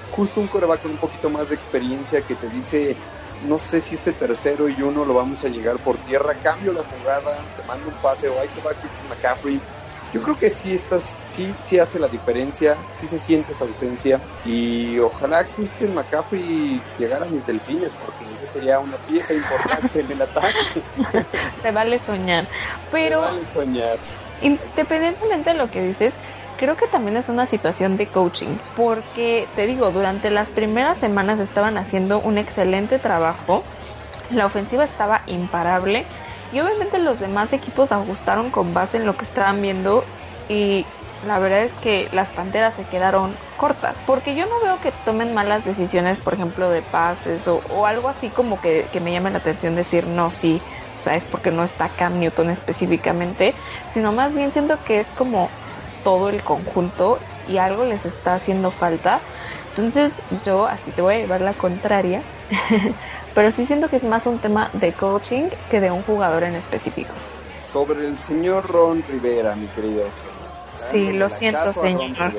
Justo 0.10 0.42
un 0.42 0.48
coreback 0.48 0.82
con 0.82 0.92
un 0.92 0.98
poquito 0.98 1.30
más 1.30 1.48
de 1.50 1.56
experiencia 1.56 2.24
que 2.24 2.36
te 2.36 2.50
dice 2.50 2.98
no 3.48 3.60
sé 3.60 3.82
si 3.82 3.96
este 3.96 4.12
tercero 4.14 4.70
y 4.70 4.82
uno 4.82 5.06
lo 5.06 5.14
vamos 5.14 5.44
a 5.44 5.50
llegar 5.50 5.78
por 5.80 5.98
tierra, 5.98 6.34
cambio 6.42 6.74
la 6.74 6.84
jugada, 6.84 7.38
te 7.58 7.64
mando 7.64 7.88
un 7.88 7.96
pase 7.96 8.30
o 8.30 8.40
ahí 8.40 8.48
te 8.50 8.62
va 8.62 8.74
Christian 8.74 9.08
McCaffrey. 9.10 9.60
Yo 10.14 10.22
creo 10.22 10.38
que 10.38 10.50
sí 10.50 10.76
estás, 10.76 11.16
sí, 11.26 11.52
sí 11.64 11.80
hace 11.80 11.98
la 11.98 12.08
diferencia, 12.08 12.78
sí 12.92 13.08
se 13.08 13.18
siente 13.18 13.52
esa 13.52 13.66
ausencia 13.66 14.22
y 14.46 15.00
ojalá 15.00 15.44
Christian 15.44 15.96
McCaffrey 15.96 16.80
llegara 17.00 17.26
a 17.26 17.30
mis 17.30 17.48
delfines 17.48 17.94
porque 17.96 18.32
esa 18.32 18.46
sería 18.46 18.80
una 18.80 18.98
pieza 18.98 19.34
importante 19.34 20.02
en 20.02 20.12
el 20.12 20.22
ataque. 20.22 20.84
Se 21.64 21.72
vale 21.72 21.98
soñar, 21.98 22.48
pero 22.92 23.22
Se 23.22 23.32
vale 23.32 23.46
soñar. 23.46 23.98
Independientemente 24.42 25.50
de 25.52 25.56
lo 25.56 25.70
que 25.72 25.82
dices, 25.82 26.14
creo 26.58 26.76
que 26.76 26.88
también 26.88 27.18
es 27.18 27.30
una 27.30 27.46
situación 27.46 27.98
de 27.98 28.08
coaching, 28.08 28.58
porque 28.76 29.48
te 29.56 29.68
digo, 29.68 29.92
durante 29.92 30.30
las 30.30 30.50
primeras 30.50 30.98
semanas 30.98 31.40
estaban 31.40 31.78
haciendo 31.78 32.20
un 32.20 32.38
excelente 32.38 33.00
trabajo, 33.00 33.64
la 34.30 34.46
ofensiva 34.46 34.84
estaba 34.84 35.22
imparable 35.28 36.06
y 36.52 36.60
obviamente 36.60 37.00
los 37.00 37.20
demás 37.20 37.54
equipos 37.54 37.92
ajustaron 37.92 38.52
con 38.52 38.74
base 38.74 38.98
en 38.98 39.06
lo 39.06 39.16
que 39.18 39.26
estaban 39.26 39.62
viendo 39.62 40.04
y 40.50 40.86
la 41.26 41.40
verdad 41.40 41.64
es 41.64 41.72
que 41.74 42.10
las 42.12 42.30
Panteras 42.30 42.74
se 42.74 42.84
quedaron 42.84 43.34
cortas, 43.58 43.96
porque 44.06 44.36
yo 44.36 44.46
no 44.46 44.60
veo 44.62 44.80
que 44.82 44.92
tomen 45.06 45.34
malas 45.34 45.64
decisiones, 45.64 46.18
por 46.18 46.34
ejemplo, 46.34 46.70
de 46.70 46.82
pases 46.82 47.48
o, 47.48 47.62
o 47.70 47.86
algo 47.86 48.10
así 48.10 48.30
como 48.30 48.60
que, 48.60 48.88
que 48.92 49.00
me 49.00 49.12
llame 49.12 49.32
la 49.32 49.38
atención 49.38 49.76
decir 49.76 50.06
no, 50.06 50.30
sí, 50.30 50.62
o 50.96 51.00
sea, 51.00 51.16
es 51.16 51.26
porque 51.26 51.52
no 51.52 51.64
está 51.64 51.90
Cam 51.90 52.20
Newton 52.20 52.50
específicamente, 52.50 53.56
sino 53.94 54.12
más 54.12 54.34
bien 54.34 54.52
siento 54.52 54.84
que 54.84 55.00
es 55.00 55.08
como 55.10 55.50
todo 56.04 56.30
el 56.30 56.44
conjunto 56.44 57.20
y 57.48 57.58
algo 57.58 57.86
les 57.86 58.06
está 58.06 58.36
haciendo 58.36 58.72
falta. 58.72 59.22
Entonces 59.70 60.12
yo 60.46 60.66
así 60.66 60.92
te 60.92 61.02
voy 61.02 61.16
a 61.16 61.18
llevar 61.20 61.42
la 61.42 61.54
contraria, 61.54 62.22
pero 63.34 63.52
sí 63.52 63.66
siento 63.66 63.90
que 63.90 63.96
es 63.96 64.04
más 64.04 64.26
un 64.28 64.40
tema 64.40 64.70
de 64.74 64.92
coaching 64.92 65.50
que 65.70 65.80
de 65.80 65.92
un 65.92 66.02
jugador 66.04 66.44
en 66.44 66.56
específico. 66.56 67.14
Sobre 67.56 68.06
el 68.06 68.20
señor 68.20 68.68
Ron 68.68 69.02
Rivera, 69.04 69.56
mi 69.56 69.68
querido. 69.68 70.12
Sí, 70.76 71.12
lo 71.14 71.30
siento, 71.30 71.72
señor. 71.74 72.34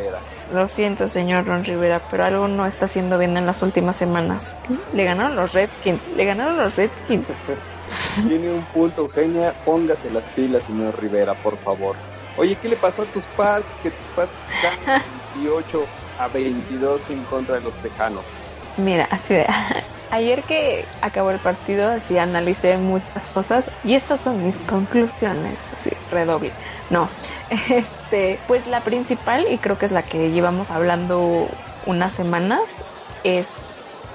Lo 0.52 0.68
siento, 0.68 1.08
señor 1.08 1.46
Ron 1.46 1.64
Rivera, 1.64 2.00
pero 2.10 2.24
algo 2.24 2.48
no 2.48 2.66
está 2.66 2.84
haciendo 2.84 3.18
bien 3.18 3.36
en 3.36 3.46
las 3.46 3.62
últimas 3.62 3.96
semanas. 3.96 4.56
Le 4.92 5.04
ganaron 5.04 5.36
los 5.36 5.52
Redskins, 5.52 6.06
le 6.06 6.24
ganaron 6.24 6.56
los 6.56 6.76
Redskins. 6.76 7.28
Tiene 8.28 8.52
un 8.52 8.66
punto, 8.66 9.02
Eugenia. 9.02 9.54
Póngase 9.64 10.10
las 10.10 10.26
pilas, 10.26 10.64
señor 10.64 11.00
Rivera, 11.00 11.34
por 11.34 11.58
favor. 11.58 11.96
Oye, 12.36 12.58
¿qué 12.58 12.68
le 12.68 12.76
pasó 12.76 13.02
a 13.02 13.06
tus 13.06 13.26
Pats? 13.28 13.76
Que 13.76 13.90
tus 13.90 14.08
Pats 14.08 14.44
ganan 14.62 15.02
28 15.32 15.92
a 16.16 16.28
22 16.28 17.10
en 17.10 17.24
contra 17.24 17.54
de 17.56 17.60
los 17.60 17.78
Tejanos. 17.78 18.50
Mira, 18.76 19.04
así 19.10 19.34
de, 19.34 19.46
ayer 20.10 20.44
que 20.44 20.88
acabó 21.00 21.30
el 21.30 21.40
partido, 21.40 21.90
así 21.90 22.18
analicé 22.18 22.76
muchas 22.78 23.28
cosas 23.28 23.70
y 23.82 23.94
estas 23.94 24.20
son 24.20 24.42
mis 24.42 24.58
conclusiones, 24.58 25.72
así, 25.72 25.90
redoble. 26.08 26.56
No, 26.90 27.08
este, 27.70 28.42
pues 28.46 28.66
la 28.66 28.82
principal 28.82 29.46
y 29.48 29.58
creo 29.58 29.78
que 29.78 29.86
es 29.86 29.92
la 29.92 30.02
que 30.02 30.30
llevamos 30.32 30.70
hablando 30.70 31.58
unas 31.82 32.14
semanas 32.14 32.84
es 33.22 33.62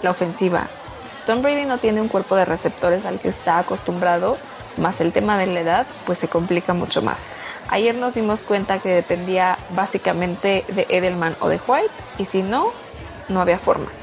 la 0.02 0.12
ofensiva. 0.12 0.72
Tom 1.26 1.42
Brady 1.42 1.66
no 1.66 1.80
tiene 1.80 2.02
un 2.02 2.08
cuerpo 2.10 2.36
de 2.36 2.46
receptores 2.46 3.06
al 3.06 3.20
que 3.20 3.30
está 3.30 3.60
acostumbrado, 3.60 4.42
más 4.76 5.00
el 5.00 5.14
tema 5.14 5.38
de 5.38 5.48
la 5.48 5.60
edad, 5.62 5.88
pues 6.06 6.20
se 6.20 6.28
complica 6.28 6.74
mucho 6.74 7.02
más. 7.02 7.28
Ayer 7.72 7.96
nos 7.96 8.16
dimos 8.16 8.44
cuenta 8.44 8.80
que 8.80 8.90
dependía 8.90 9.60
básicamente 9.70 10.66
de 10.70 10.88
Edelman 10.90 11.38
o 11.40 11.50
de 11.50 11.62
White 11.66 12.04
y 12.18 12.26
si 12.26 12.42
no, 12.42 12.74
no 13.28 13.42
había 13.42 13.60
forma. 13.60 13.94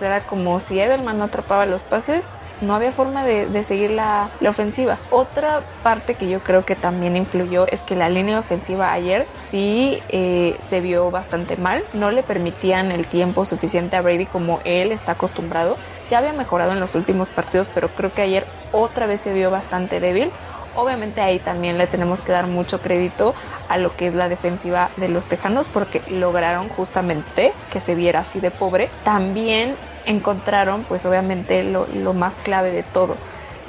era 0.00 0.26
como 0.26 0.58
si 0.58 0.80
Edelman 0.80 1.18
no 1.18 1.24
atrapaba 1.24 1.64
los 1.64 1.82
pases, 1.82 2.24
no 2.60 2.74
había 2.74 2.92
forma 2.92 3.24
de, 3.24 3.62
seguir 3.62 3.92
la, 3.92 4.32
ofensiva. 4.48 4.98
Otra 5.10 5.64
parte 5.82 6.16
que 6.16 6.28
yo 6.28 6.40
creo 6.42 6.64
que 6.64 6.74
también 6.74 7.16
influyó 7.16 7.66
es 7.68 7.82
que 7.82 7.94
la 7.94 8.08
línea 8.08 8.40
ofensiva 8.40 8.92
ayer 8.92 9.28
sí 9.36 10.02
eh, 10.08 10.58
se 10.60 10.80
vio 10.80 11.10
bastante 11.12 11.56
mal. 11.56 11.84
No 11.92 12.10
le 12.10 12.24
permitían 12.24 12.90
el 12.90 13.06
tiempo 13.06 13.44
suficiente 13.44 13.96
a 13.96 14.02
Brady 14.02 14.26
como 14.26 14.58
él 14.64 14.90
está 14.90 15.12
acostumbrado. 15.12 15.76
Ya 16.08 16.18
había 16.18 16.32
mejorado 16.32 16.72
en 16.72 16.80
los 16.80 16.96
últimos 16.96 17.30
partidos, 17.30 17.68
pero 17.72 17.94
creo 17.94 18.12
que 18.12 18.22
ayer 18.22 18.46
otra 18.72 19.06
vez 19.06 19.20
se 19.20 19.32
vio 19.32 19.50
bastante 19.50 20.00
débil. 20.00 20.32
Obviamente 20.74 21.20
ahí 21.20 21.38
también 21.38 21.78
le 21.78 21.86
tenemos 21.86 22.20
que 22.20 22.32
dar 22.32 22.46
mucho 22.46 22.80
crédito 22.80 23.34
a 23.68 23.78
lo 23.78 23.90
que 23.94 24.06
es 24.06 24.14
la 24.14 24.28
defensiva 24.28 24.90
de 24.96 25.08
los 25.08 25.26
Tejanos 25.26 25.66
porque 25.68 26.02
lograron 26.08 26.68
justamente 26.68 27.52
que 27.70 27.80
se 27.80 27.94
viera 27.94 28.20
así 28.20 28.40
de 28.40 28.50
pobre. 28.50 28.90
También 29.04 29.76
encontraron 30.06 30.84
pues 30.84 31.06
obviamente 31.06 31.62
lo, 31.62 31.86
lo 31.86 32.12
más 32.12 32.34
clave 32.36 32.72
de 32.72 32.82
todo. 32.82 33.16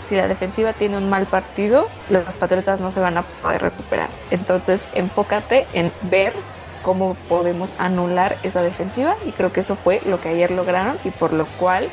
Si 0.08 0.16
la 0.16 0.28
defensiva 0.28 0.74
tiene 0.74 0.98
un 0.98 1.10
mal 1.10 1.26
partido, 1.26 1.88
los 2.10 2.36
Patriotas 2.36 2.80
no 2.80 2.92
se 2.92 3.00
van 3.00 3.18
a 3.18 3.24
poder 3.24 3.62
recuperar. 3.62 4.10
Entonces 4.30 4.88
enfócate 4.94 5.66
en 5.74 5.92
ver 6.02 6.34
cómo 6.84 7.16
podemos 7.28 7.74
anular 7.80 8.38
esa 8.44 8.62
defensiva 8.62 9.16
y 9.26 9.32
creo 9.32 9.52
que 9.52 9.62
eso 9.62 9.76
fue 9.76 10.02
lo 10.06 10.22
que 10.22 10.30
ayer 10.30 10.52
lograron 10.52 10.98
y 11.04 11.10
por 11.10 11.34
lo 11.34 11.48
cual 11.58 11.90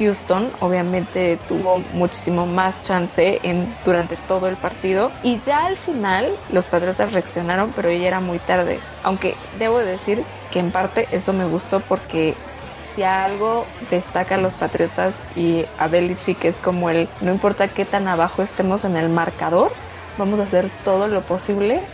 Houston 0.00 0.52
obviamente 0.60 1.36
tuvo 1.46 1.78
muchísimo 1.90 2.46
más 2.46 2.82
chance 2.82 3.40
en, 3.42 3.78
durante 3.84 4.16
todo 4.16 4.48
el 4.48 4.58
partido. 4.58 5.18
Y 5.22 5.40
ya 5.42 5.66
al 5.66 5.76
final 5.78 6.40
los 6.48 6.66
Patriotas 6.68 7.12
reaccionaron 7.12 7.72
pero 7.74 7.90
ya 7.92 8.08
era 8.08 8.20
muy 8.20 8.40
tarde. 8.40 8.88
Aunque 9.02 9.48
debo 9.52 9.78
decir 9.78 10.28
que 10.50 10.58
en 10.60 10.72
parte 10.72 11.14
eso 11.16 11.32
me 11.32 11.44
gustó 11.46 11.86
porque 11.86 12.44
si 12.82 13.02
algo 13.02 13.76
destaca 13.80 14.36
a 14.36 14.38
los 14.38 14.56
Patriotas 14.56 15.22
y 15.34 15.66
a 15.76 15.88
Belichick 15.88 16.44
es 16.44 16.60
como 16.60 16.90
el 16.90 17.14
no 17.20 17.30
importa 17.32 17.72
qué 17.74 17.86
tan 17.86 18.08
abajo 18.08 18.42
estemos 18.42 18.84
en 18.84 18.96
el 18.96 19.10
marcador 19.10 19.78
vamos 20.16 20.40
a 20.40 20.44
hacer 20.44 20.70
todo 20.82 21.08
lo 21.08 21.26
posible 21.26 21.92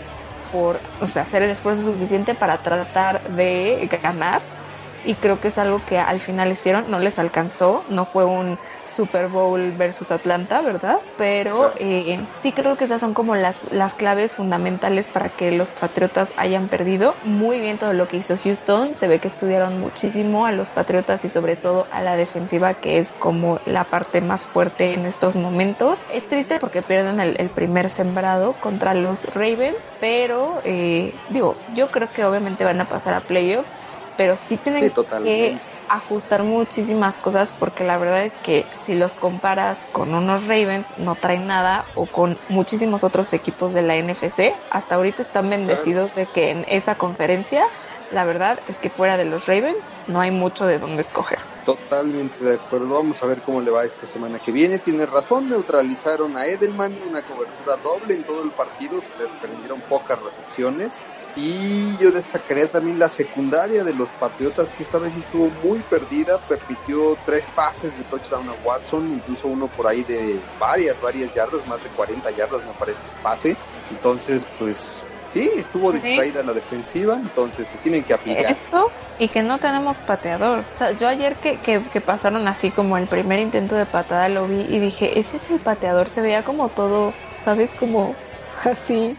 por 0.49 0.83
o 0.99 1.07
sea 1.07 1.23
hacer 1.23 1.43
el 1.43 1.51
esfuerzo 1.51 1.85
suficiente 1.85 2.35
para 2.35 2.63
tratar 2.63 3.23
de 3.25 3.89
ganar 4.03 4.56
y 5.07 5.15
creo 5.15 5.41
que 5.41 5.49
es 5.49 5.59
algo 5.59 5.79
que 5.87 5.99
al 5.99 6.21
final 6.21 6.51
hicieron, 6.51 6.91
no 6.91 6.99
les 6.99 7.19
alcanzó, 7.19 7.85
no 7.89 8.05
fue 8.05 8.25
un 8.25 8.59
Super 8.83 9.29
Bowl 9.29 9.73
versus 9.73 10.11
Atlanta, 10.11 10.61
¿verdad? 10.63 10.99
Pero 11.17 11.73
eh, 11.79 12.27
sí 12.39 12.53
creo 12.53 12.77
que 12.77 12.85
esas 12.85 13.01
son 13.01 13.15
como 13.15 13.37
las, 13.37 13.63
las 13.71 13.95
claves 13.95 14.35
fundamentales 14.35 15.07
para 15.07 15.31
que 15.31 15.53
los 15.53 15.71
Patriotas 15.71 16.33
hayan 16.37 16.69
perdido. 16.69 17.19
Muy 17.23 17.61
bien 17.61 17.79
todo 17.79 17.93
lo 17.93 18.09
que 18.09 18.17
hizo 18.17 18.37
Houston, 18.43 18.97
se 18.97 19.07
ve 19.07 19.21
que 19.21 19.29
estudiaron 19.29 19.79
muchísimo 19.79 20.45
a 20.45 20.53
los 20.53 20.71
Patriotas 20.71 21.25
y 21.25 21.29
sobre 21.29 21.57
todo 21.57 21.87
a 21.93 22.03
la 22.03 22.17
defensiva 22.17 22.75
que 22.75 22.99
es 22.99 23.13
como 23.13 23.61
la 23.65 23.85
parte 23.85 24.21
más 24.21 24.45
fuerte 24.45 24.93
en 24.93 25.07
estos 25.07 25.37
momentos. 25.37 26.01
Es 26.09 26.29
triste 26.29 26.59
porque 26.59 26.83
pierden 26.83 27.21
el, 27.21 27.51
primer 27.51 27.89
sembrado 27.91 28.55
contra 28.61 28.93
los 28.93 29.25
Ravens, 29.35 29.77
pero 30.01 30.61
eh, 30.65 31.23
digo, 31.29 31.63
yo 31.69 31.91
creo 31.91 32.13
que 32.13 32.25
obviamente 32.25 32.65
van 32.65 32.81
a 32.81 32.89
pasar 32.89 33.15
a 33.15 33.21
playoffs 33.21 33.87
pero 34.17 34.37
sí 34.37 34.59
tienen 34.59 34.93
que 35.23 35.63
ajustar 35.89 36.43
muchísimas 36.43 37.19
cosas 37.19 37.53
porque 37.57 37.85
la 37.85 37.99
verdad 37.99 38.25
es 38.25 38.37
que 38.37 38.71
si 38.75 38.95
los 38.95 39.17
comparas 39.17 39.87
con 39.93 40.15
unos 40.15 40.47
Ravens 40.47 40.95
no 40.97 41.19
traen 41.19 41.47
nada 41.47 41.91
o 41.95 42.11
con 42.11 42.43
muchísimos 42.49 43.05
otros 43.05 43.33
equipos 43.33 43.73
de 43.73 43.83
la 43.83 43.97
NFC, 43.97 44.55
hasta 44.71 44.97
ahorita 44.97 45.23
están 45.23 45.49
bendecidos 45.49 46.13
de 46.15 46.31
que 46.31 46.51
en 46.51 46.65
esa 46.67 46.97
conferencia 46.97 47.65
la 48.11 48.25
verdad 48.25 48.61
es 48.69 48.79
que 48.79 48.91
fuera 48.91 49.17
de 49.17 49.25
los 49.25 49.47
Ravens 49.47 49.79
no 50.07 50.21
hay 50.21 50.31
mucho 50.31 50.67
de 50.67 50.79
dónde 50.79 51.03
escoger. 51.03 51.39
Totalmente 51.65 52.45
de 52.45 52.55
acuerdo. 52.55 52.95
Vamos 52.95 53.21
a 53.23 53.27
ver 53.27 53.43
cómo 53.43 53.61
le 53.61 53.73
va 53.73 53.85
esta 53.85 54.07
semana 54.07 54.39
que 54.39 54.53
viene. 54.53 54.79
Tiene 54.79 55.05
razón, 55.05 55.49
neutralizaron 55.49 56.37
a 56.37 56.47
Edelman, 56.47 56.97
una 57.03 57.23
cobertura 57.23 57.77
doble 57.77 58.15
en 58.15 58.23
todo 58.23 58.45
el 58.45 58.53
partido, 58.53 59.03
le 59.19 59.27
prendieron 59.41 59.81
pocas 59.83 60.23
recepciones. 60.23 61.05
Y 61.35 61.97
yo 61.99 62.13
destacaría 62.13 62.71
también 62.71 62.99
la 62.99 63.09
secundaria 63.09 63.83
de 63.83 63.93
los 63.93 64.11
Patriotas, 64.13 64.71
que 64.71 64.85
esta 64.85 64.99
vez 64.99 65.17
estuvo 65.17 65.51
muy 65.51 65.83
perdida, 65.83 66.39
permitió 66.39 67.19
tres 67.27 67.47
pases 67.49 67.97
de 67.99 68.05
touchdown 68.05 68.49
a 68.49 68.55
Watson, 68.55 69.11
incluso 69.11 69.49
uno 69.49 69.69
por 69.69 69.89
ahí 69.89 70.05
de 70.05 70.41
varias, 70.59 71.01
varias 71.01 71.35
yardas, 71.35 71.67
más 71.67 71.83
de 71.83 71.91
40 71.91 72.31
yardas 72.31 72.65
me 72.65 72.73
parece 72.75 73.01
ese 73.03 73.17
pase. 73.21 73.59
Entonces, 73.91 74.47
pues 74.57 75.06
Sí, 75.29 75.51
estuvo 75.57 75.93
distraída 75.93 76.43
la 76.43 76.53
defensiva, 76.53 77.17
entonces 77.17 77.69
se 77.69 77.79
tienen 77.79 78.05
que 78.05 78.15
aplicar. 78.15 78.53
Eso 78.53 78.91
y 79.19 79.29
que 79.29 79.43
no 79.43 79.59
tenemos 79.59 79.99
pateador. 79.99 80.61
O 80.75 80.79
sea, 80.79 80.93
yo 80.93 81.09
ayer 81.09 81.35
que, 81.37 81.59
que, 81.59 82.01
pasaron 82.01 82.47
así 82.49 82.71
como 82.71 82.97
el 82.97 83.07
primer 83.07 83.39
intento 83.39 83.75
de 83.75 83.87
patada 83.87 84.29
lo 84.29 84.47
vi 84.47 84.61
y 84.61 84.79
dije, 84.79 85.19
ese 85.19 85.39
es 85.39 85.51
el 85.51 85.59
pateador, 85.59 86.09
se 86.09 86.21
veía 86.21 86.43
como 86.43 86.69
todo, 86.69 87.13
¿sabes? 87.45 87.71
Como 87.75 88.15
así. 88.65 89.17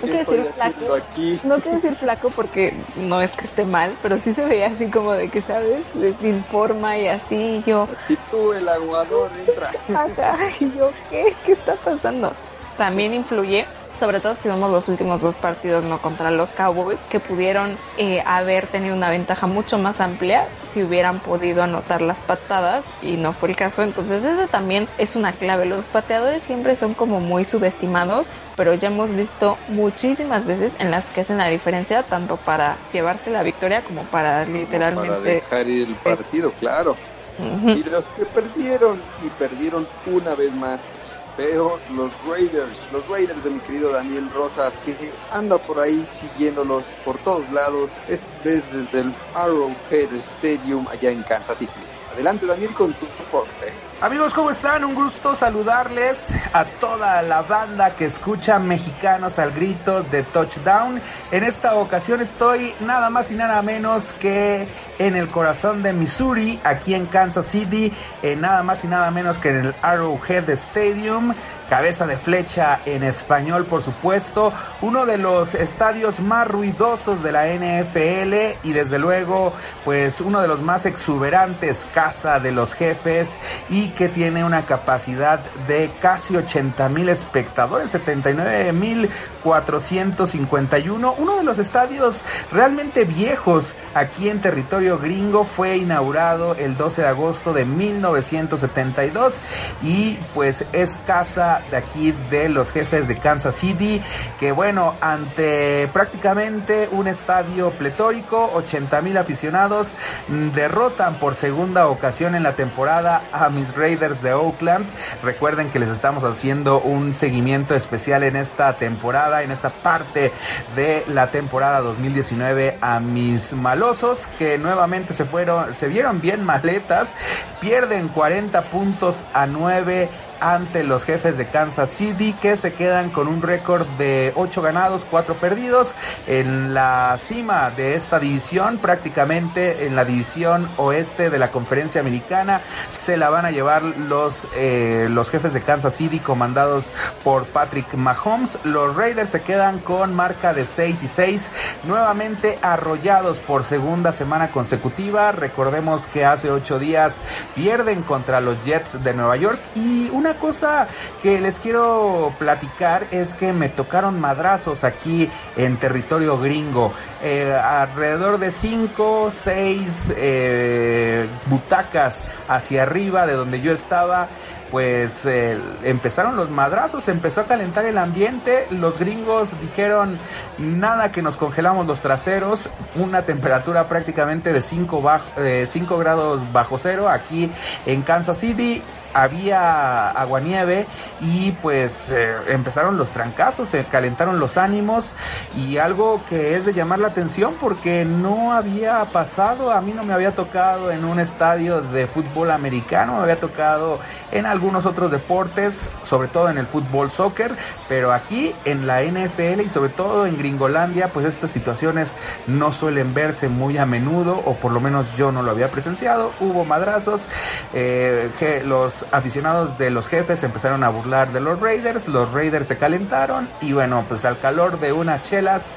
No 0.00 0.08
quiero 0.08 0.30
decir 0.30 0.52
flaco. 0.54 0.94
Aquí? 0.94 1.40
No 1.44 1.60
quiero 1.60 1.76
decir 1.80 1.96
flaco 1.96 2.30
porque 2.30 2.72
no 2.96 3.20
es 3.20 3.34
que 3.34 3.44
esté 3.44 3.64
mal, 3.64 3.96
pero 4.02 4.18
sí 4.18 4.32
se 4.32 4.44
veía 4.44 4.66
así 4.66 4.90
como 4.90 5.12
de 5.12 5.28
que, 5.28 5.42
¿sabes? 5.42 5.82
Sin 6.20 6.42
forma 6.44 6.96
y 6.98 7.08
así. 7.08 7.34
Y 7.34 7.62
yo. 7.64 7.88
Si 8.06 8.16
tú, 8.30 8.52
el 8.52 8.68
aguador, 8.68 9.30
entra. 9.36 9.70
Acá, 10.00 10.38
y 10.60 10.72
yo, 10.76 10.90
¿qué? 11.10 11.34
¿Qué 11.44 11.52
está 11.52 11.74
pasando? 11.74 12.32
También 12.76 13.14
influye 13.14 13.66
sobre 13.98 14.20
todo 14.20 14.34
si 14.34 14.48
vemos 14.48 14.70
los 14.70 14.88
últimos 14.88 15.22
dos 15.22 15.34
partidos 15.36 15.84
no 15.84 15.98
contra 15.98 16.30
los 16.30 16.50
Cowboys, 16.50 16.98
que 17.08 17.20
pudieron 17.20 17.76
eh, 17.96 18.22
haber 18.26 18.66
tenido 18.66 18.94
una 18.94 19.10
ventaja 19.10 19.46
mucho 19.46 19.78
más 19.78 20.00
amplia 20.00 20.46
si 20.68 20.82
hubieran 20.82 21.18
podido 21.20 21.62
anotar 21.62 22.02
las 22.02 22.18
patadas 22.18 22.84
y 23.02 23.12
no 23.12 23.32
fue 23.32 23.50
el 23.50 23.56
caso. 23.56 23.82
Entonces 23.82 24.22
ese 24.22 24.46
también 24.48 24.88
es 24.98 25.16
una 25.16 25.32
clave. 25.32 25.66
Los 25.66 25.86
pateadores 25.86 26.42
siempre 26.42 26.76
son 26.76 26.94
como 26.94 27.20
muy 27.20 27.44
subestimados, 27.44 28.26
pero 28.56 28.74
ya 28.74 28.88
hemos 28.88 29.14
visto 29.14 29.56
muchísimas 29.68 30.46
veces 30.46 30.74
en 30.78 30.90
las 30.90 31.06
que 31.06 31.22
hacen 31.22 31.38
la 31.38 31.48
diferencia 31.48 32.02
tanto 32.02 32.36
para 32.36 32.76
llevarse 32.92 33.30
la 33.30 33.42
victoria 33.42 33.82
como 33.82 34.02
para 34.04 34.44
literalmente 34.44 35.08
para 35.08 35.20
dejar 35.20 35.68
ir 35.68 35.88
el 35.88 35.96
partido, 35.96 36.52
claro. 36.52 36.96
Y 37.38 37.82
los 37.84 38.08
que 38.08 38.24
perdieron 38.24 38.98
y 39.22 39.28
perdieron 39.28 39.86
una 40.06 40.34
vez 40.34 40.54
más 40.54 40.94
pero 41.36 41.78
los 41.94 42.12
Raiders, 42.26 42.80
los 42.92 43.06
Raiders 43.08 43.44
de 43.44 43.50
mi 43.50 43.60
querido 43.60 43.90
Daniel 43.90 44.30
Rosas, 44.34 44.74
que 44.84 44.94
anda 45.30 45.58
por 45.58 45.78
ahí 45.78 46.06
siguiéndolos 46.10 46.84
por 47.04 47.18
todos 47.18 47.48
lados, 47.52 47.92
esta 48.08 48.26
vez 48.44 48.62
desde 48.72 49.00
el 49.00 49.14
Arrowhead 49.34 50.12
Stadium 50.14 50.86
allá 50.88 51.10
en 51.10 51.22
Kansas 51.24 51.58
City. 51.58 51.72
Adelante 52.12 52.46
Daniel 52.46 52.72
con 52.72 52.94
tu 52.94 53.06
poste. 53.30 53.72
Amigos, 53.98 54.34
¿cómo 54.34 54.50
están? 54.50 54.84
Un 54.84 54.94
gusto 54.94 55.34
saludarles 55.34 56.36
a 56.52 56.66
toda 56.66 57.22
la 57.22 57.40
banda 57.40 57.96
que 57.96 58.04
escucha 58.04 58.58
Mexicanos 58.58 59.38
al 59.38 59.52
Grito 59.52 60.02
de 60.02 60.22
Touchdown. 60.22 61.00
En 61.30 61.42
esta 61.42 61.76
ocasión 61.76 62.20
estoy 62.20 62.74
nada 62.80 63.08
más 63.08 63.30
y 63.30 63.36
nada 63.36 63.62
menos 63.62 64.12
que 64.12 64.68
en 64.98 65.16
el 65.16 65.28
corazón 65.28 65.82
de 65.82 65.94
Missouri, 65.94 66.60
aquí 66.62 66.94
en 66.94 67.06
Kansas 67.06 67.46
City, 67.46 67.90
nada 68.36 68.62
más 68.62 68.84
y 68.84 68.88
nada 68.88 69.10
menos 69.10 69.38
que 69.38 69.48
en 69.48 69.64
el 69.64 69.74
Arrowhead 69.80 70.50
Stadium 70.50 71.32
cabeza 71.68 72.06
de 72.06 72.16
flecha 72.16 72.80
en 72.86 73.02
español, 73.02 73.66
por 73.66 73.82
supuesto, 73.82 74.52
uno 74.80 75.06
de 75.06 75.18
los 75.18 75.54
estadios 75.54 76.20
más 76.20 76.48
ruidosos 76.48 77.22
de 77.22 77.32
la 77.32 77.48
NFL 77.48 78.66
y 78.66 78.72
desde 78.72 78.98
luego, 78.98 79.52
pues 79.84 80.20
uno 80.20 80.40
de 80.40 80.48
los 80.48 80.60
más 80.60 80.86
exuberantes, 80.86 81.86
casa 81.92 82.38
de 82.40 82.52
los 82.52 82.74
jefes 82.74 83.38
y 83.68 83.85
que 83.88 84.08
tiene 84.08 84.44
una 84.44 84.62
capacidad 84.62 85.40
de 85.66 85.90
casi 86.00 86.36
80 86.36 86.88
mil 86.88 87.08
espectadores, 87.08 87.90
79 87.90 88.72
mil 88.72 89.10
451, 89.42 91.14
uno. 91.18 91.36
De 91.36 91.44
los 91.44 91.58
estadios 91.58 92.22
realmente 92.50 93.04
viejos 93.04 93.74
aquí 93.94 94.28
en 94.28 94.40
territorio 94.40 94.98
gringo, 94.98 95.44
fue 95.44 95.76
inaugurado 95.76 96.54
el 96.54 96.76
12 96.76 97.02
de 97.02 97.08
agosto 97.08 97.52
de 97.52 97.64
1972 97.64 99.34
y 99.82 100.18
pues 100.34 100.64
es 100.72 100.98
casa 101.06 101.60
de 101.70 101.76
aquí 101.76 102.12
de 102.30 102.48
los 102.48 102.72
jefes 102.72 103.06
de 103.06 103.16
Kansas 103.16 103.54
City, 103.54 104.00
que 104.40 104.52
bueno, 104.52 104.94
ante 105.00 105.88
prácticamente 105.92 106.88
un 106.90 107.06
estadio 107.06 107.70
pletórico, 107.70 108.50
80 108.54 109.02
mil 109.02 109.16
aficionados, 109.18 109.94
mm, 110.28 110.50
derrotan 110.50 111.14
por 111.16 111.34
segunda 111.34 111.88
ocasión 111.88 112.34
en 112.34 112.42
la 112.42 112.56
temporada 112.56 113.22
a 113.32 113.48
mis 113.48 113.74
Raiders 113.76 114.22
de 114.22 114.32
Oakland. 114.32 114.86
Recuerden 115.22 115.70
que 115.70 115.78
les 115.78 115.90
estamos 115.90 116.24
haciendo 116.24 116.80
un 116.80 117.14
seguimiento 117.14 117.74
especial 117.74 118.22
en 118.22 118.36
esta 118.36 118.72
temporada, 118.74 119.42
en 119.42 119.50
esta 119.50 119.70
parte 119.70 120.32
de 120.74 121.04
la 121.08 121.30
temporada 121.30 121.80
2019 121.80 122.78
a 122.80 123.00
mis 123.00 123.52
malosos 123.52 124.26
que 124.38 124.58
nuevamente 124.58 125.14
se 125.14 125.24
fueron, 125.24 125.74
se 125.74 125.88
vieron 125.88 126.20
bien 126.20 126.44
maletas, 126.44 127.14
pierden 127.60 128.08
40 128.08 128.62
puntos 128.70 129.24
a 129.34 129.46
9 129.46 130.08
ante 130.40 130.84
los 130.84 131.04
jefes 131.04 131.36
de 131.36 131.46
Kansas 131.46 131.90
City 131.90 132.34
que 132.40 132.56
se 132.56 132.72
quedan 132.72 133.10
con 133.10 133.28
un 133.28 133.42
récord 133.42 133.86
de 133.98 134.32
8 134.34 134.62
ganados, 134.62 135.06
4 135.10 135.34
perdidos 135.34 135.94
en 136.26 136.74
la 136.74 137.18
cima 137.22 137.70
de 137.70 137.94
esta 137.94 138.18
división, 138.18 138.78
prácticamente 138.78 139.86
en 139.86 139.96
la 139.96 140.04
división 140.04 140.68
oeste 140.76 141.30
de 141.30 141.38
la 141.38 141.50
conferencia 141.50 142.00
americana 142.00 142.60
se 142.90 143.16
la 143.16 143.30
van 143.30 143.44
a 143.44 143.50
llevar 143.50 143.82
los, 143.82 144.46
eh, 144.56 145.08
los 145.10 145.30
jefes 145.30 145.52
de 145.52 145.60
Kansas 145.60 145.94
City 145.94 146.18
comandados 146.18 146.90
por 147.24 147.46
Patrick 147.46 147.94
Mahomes. 147.94 148.58
Los 148.64 148.96
Raiders 148.96 149.30
se 149.30 149.42
quedan 149.42 149.78
con 149.78 150.14
marca 150.14 150.54
de 150.54 150.64
6 150.64 151.02
y 151.02 151.08
6, 151.08 151.50
nuevamente 151.84 152.58
arrollados 152.62 153.38
por 153.38 153.64
segunda 153.64 154.12
semana 154.12 154.50
consecutiva. 154.50 155.32
Recordemos 155.32 156.06
que 156.06 156.24
hace 156.24 156.50
8 156.50 156.78
días 156.78 157.20
pierden 157.54 158.02
contra 158.02 158.40
los 158.40 158.62
Jets 158.64 159.02
de 159.02 159.14
Nueva 159.14 159.36
York 159.36 159.60
y 159.74 160.08
una 160.10 160.25
cosa 160.34 160.86
que 161.22 161.40
les 161.40 161.58
quiero 161.60 162.32
platicar 162.38 163.06
es 163.10 163.34
que 163.34 163.52
me 163.52 163.68
tocaron 163.68 164.20
madrazos 164.20 164.84
aquí 164.84 165.30
en 165.56 165.78
territorio 165.78 166.38
gringo. 166.38 166.92
Eh, 167.22 167.52
alrededor 167.52 168.38
de 168.38 168.50
5, 168.50 169.30
6 169.30 170.14
eh, 170.16 171.28
butacas 171.46 172.24
hacia 172.48 172.82
arriba 172.82 173.26
de 173.26 173.34
donde 173.34 173.60
yo 173.60 173.72
estaba 173.72 174.28
pues 174.76 175.24
eh, 175.24 175.58
empezaron 175.84 176.36
los 176.36 176.50
madrazos, 176.50 177.08
empezó 177.08 177.40
a 177.40 177.44
calentar 177.46 177.86
el 177.86 177.96
ambiente, 177.96 178.66
los 178.68 178.98
gringos 178.98 179.58
dijeron 179.58 180.18
nada 180.58 181.12
que 181.12 181.22
nos 181.22 181.38
congelamos 181.38 181.86
los 181.86 182.02
traseros, 182.02 182.68
una 182.94 183.24
temperatura 183.24 183.88
prácticamente 183.88 184.52
de 184.52 184.60
5 184.60 185.98
grados 185.98 186.52
bajo 186.52 186.78
cero 186.78 187.08
aquí 187.08 187.50
en 187.86 188.02
Kansas 188.02 188.36
City, 188.36 188.82
había 189.16 190.10
aguanieve 190.10 190.86
y 191.22 191.52
pues 191.52 192.10
eh, 192.10 192.34
empezaron 192.48 192.98
los 192.98 193.12
trancazos, 193.12 193.70
se 193.70 193.84
calentaron 193.86 194.38
los 194.38 194.58
ánimos 194.58 195.14
y 195.56 195.78
algo 195.78 196.22
que 196.28 196.54
es 196.54 196.66
de 196.66 196.74
llamar 196.74 196.98
la 196.98 197.08
atención 197.08 197.54
porque 197.58 198.04
no 198.04 198.52
había 198.52 199.04
pasado, 199.06 199.72
a 199.72 199.80
mí 199.80 199.92
no 199.92 200.04
me 200.04 200.12
había 200.12 200.34
tocado 200.34 200.90
en 200.90 201.04
un 201.04 201.18
estadio 201.18 201.80
de 201.80 202.06
fútbol 202.06 202.50
americano, 202.50 203.16
me 203.16 203.22
había 203.22 203.36
tocado 203.36 203.98
en 204.32 204.44
algún 204.44 204.65
algunos 204.66 204.84
otros 204.84 205.12
deportes, 205.12 205.90
sobre 206.02 206.26
todo 206.26 206.50
en 206.50 206.58
el 206.58 206.66
fútbol 206.66 207.08
soccer, 207.12 207.56
pero 207.88 208.12
aquí 208.12 208.52
en 208.64 208.88
la 208.88 209.00
NFL 209.00 209.60
y 209.60 209.68
sobre 209.68 209.90
todo 209.90 210.26
en 210.26 210.36
Gringolandia, 210.36 211.12
pues 211.12 211.24
estas 211.24 211.52
situaciones 211.52 212.16
no 212.48 212.72
suelen 212.72 213.14
verse 213.14 213.48
muy 213.48 213.78
a 213.78 213.86
menudo, 213.86 214.42
o 214.44 214.56
por 214.56 214.72
lo 214.72 214.80
menos 214.80 215.06
yo 215.16 215.30
no 215.30 215.44
lo 215.44 215.52
había 215.52 215.70
presenciado. 215.70 216.32
Hubo 216.40 216.64
madrazos, 216.64 217.28
eh, 217.74 218.28
los 218.64 219.06
aficionados 219.12 219.78
de 219.78 219.90
los 219.90 220.08
jefes 220.08 220.42
empezaron 220.42 220.82
a 220.82 220.88
burlar 220.88 221.32
de 221.32 221.38
los 221.38 221.60
Raiders, 221.60 222.08
los 222.08 222.32
Raiders 222.32 222.66
se 222.66 222.76
calentaron 222.76 223.48
y 223.60 223.72
bueno, 223.72 224.04
pues 224.08 224.24
al 224.24 224.40
calor 224.40 224.80
de 224.80 224.92
unas 224.92 225.22
chelas 225.22 225.72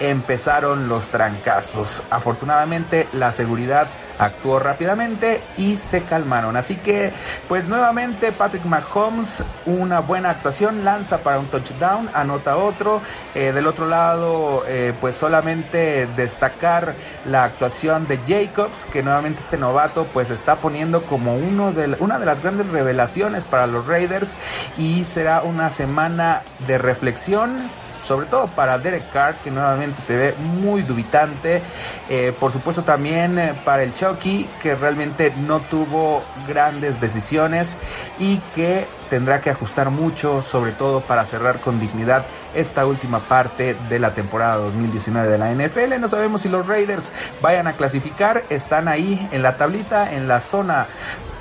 empezaron 0.00 0.90
los 0.90 1.08
trancazos. 1.08 2.02
Afortunadamente 2.10 3.08
la 3.14 3.32
seguridad 3.32 3.88
actuó 4.18 4.58
rápidamente 4.58 5.40
y 5.56 5.78
se 5.78 6.02
calmaron. 6.02 6.56
Así 6.56 6.76
que, 6.76 7.10
pues 7.48 7.68
nuevamente 7.68 8.23
Patrick 8.32 8.64
Mahomes, 8.64 9.44
una 9.66 10.00
buena 10.00 10.30
actuación, 10.30 10.84
lanza 10.84 11.18
para 11.18 11.38
un 11.38 11.46
touchdown, 11.46 12.08
anota 12.14 12.56
otro. 12.56 13.00
Eh, 13.34 13.52
del 13.52 13.66
otro 13.66 13.88
lado, 13.88 14.64
eh, 14.66 14.92
pues 15.00 15.16
solamente 15.16 16.06
destacar 16.16 16.94
la 17.24 17.44
actuación 17.44 18.06
de 18.06 18.18
Jacobs, 18.26 18.84
que 18.86 19.02
nuevamente 19.02 19.40
este 19.40 19.58
novato 19.58 20.06
pues 20.12 20.30
está 20.30 20.56
poniendo 20.56 21.02
como 21.02 21.36
uno 21.36 21.72
de, 21.72 21.96
una 22.00 22.18
de 22.18 22.26
las 22.26 22.42
grandes 22.42 22.66
revelaciones 22.68 23.44
para 23.44 23.66
los 23.66 23.86
Raiders 23.86 24.36
y 24.76 25.04
será 25.04 25.42
una 25.42 25.70
semana 25.70 26.42
de 26.66 26.78
reflexión 26.78 27.70
sobre 28.04 28.26
todo 28.26 28.46
para 28.48 28.78
Derek 28.78 29.10
Carr, 29.10 29.36
que 29.42 29.50
nuevamente 29.50 30.02
se 30.02 30.16
ve 30.16 30.34
muy 30.38 30.82
dubitante. 30.82 31.62
Eh, 32.08 32.32
por 32.38 32.52
supuesto 32.52 32.82
también 32.82 33.38
eh, 33.38 33.54
para 33.64 33.82
el 33.82 33.94
Chucky, 33.94 34.48
que 34.62 34.74
realmente 34.74 35.32
no 35.36 35.60
tuvo 35.60 36.22
grandes 36.46 37.00
decisiones 37.00 37.76
y 38.18 38.38
que 38.54 38.86
tendrá 39.08 39.40
que 39.40 39.50
ajustar 39.50 39.90
mucho, 39.90 40.42
sobre 40.42 40.72
todo 40.72 41.00
para 41.00 41.24
cerrar 41.24 41.60
con 41.60 41.80
dignidad 41.80 42.24
esta 42.54 42.86
última 42.86 43.20
parte 43.20 43.76
de 43.88 43.98
la 43.98 44.14
temporada 44.14 44.56
2019 44.56 45.30
de 45.30 45.38
la 45.38 45.52
NFL. 45.52 46.00
No 46.00 46.08
sabemos 46.08 46.42
si 46.42 46.48
los 46.48 46.66
Raiders 46.66 47.12
vayan 47.40 47.66
a 47.66 47.74
clasificar, 47.74 48.44
están 48.50 48.88
ahí 48.88 49.28
en 49.32 49.42
la 49.42 49.56
tablita, 49.56 50.12
en 50.14 50.28
la 50.28 50.40
zona, 50.40 50.86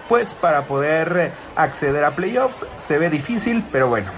pues 0.08 0.34
para 0.34 0.66
poder 0.66 1.34
acceder 1.56 2.06
a 2.06 2.12
playoffs. 2.12 2.66
Se 2.78 2.98
ve 2.98 3.10
difícil, 3.10 3.66
pero 3.72 3.88
bueno. 3.88 4.10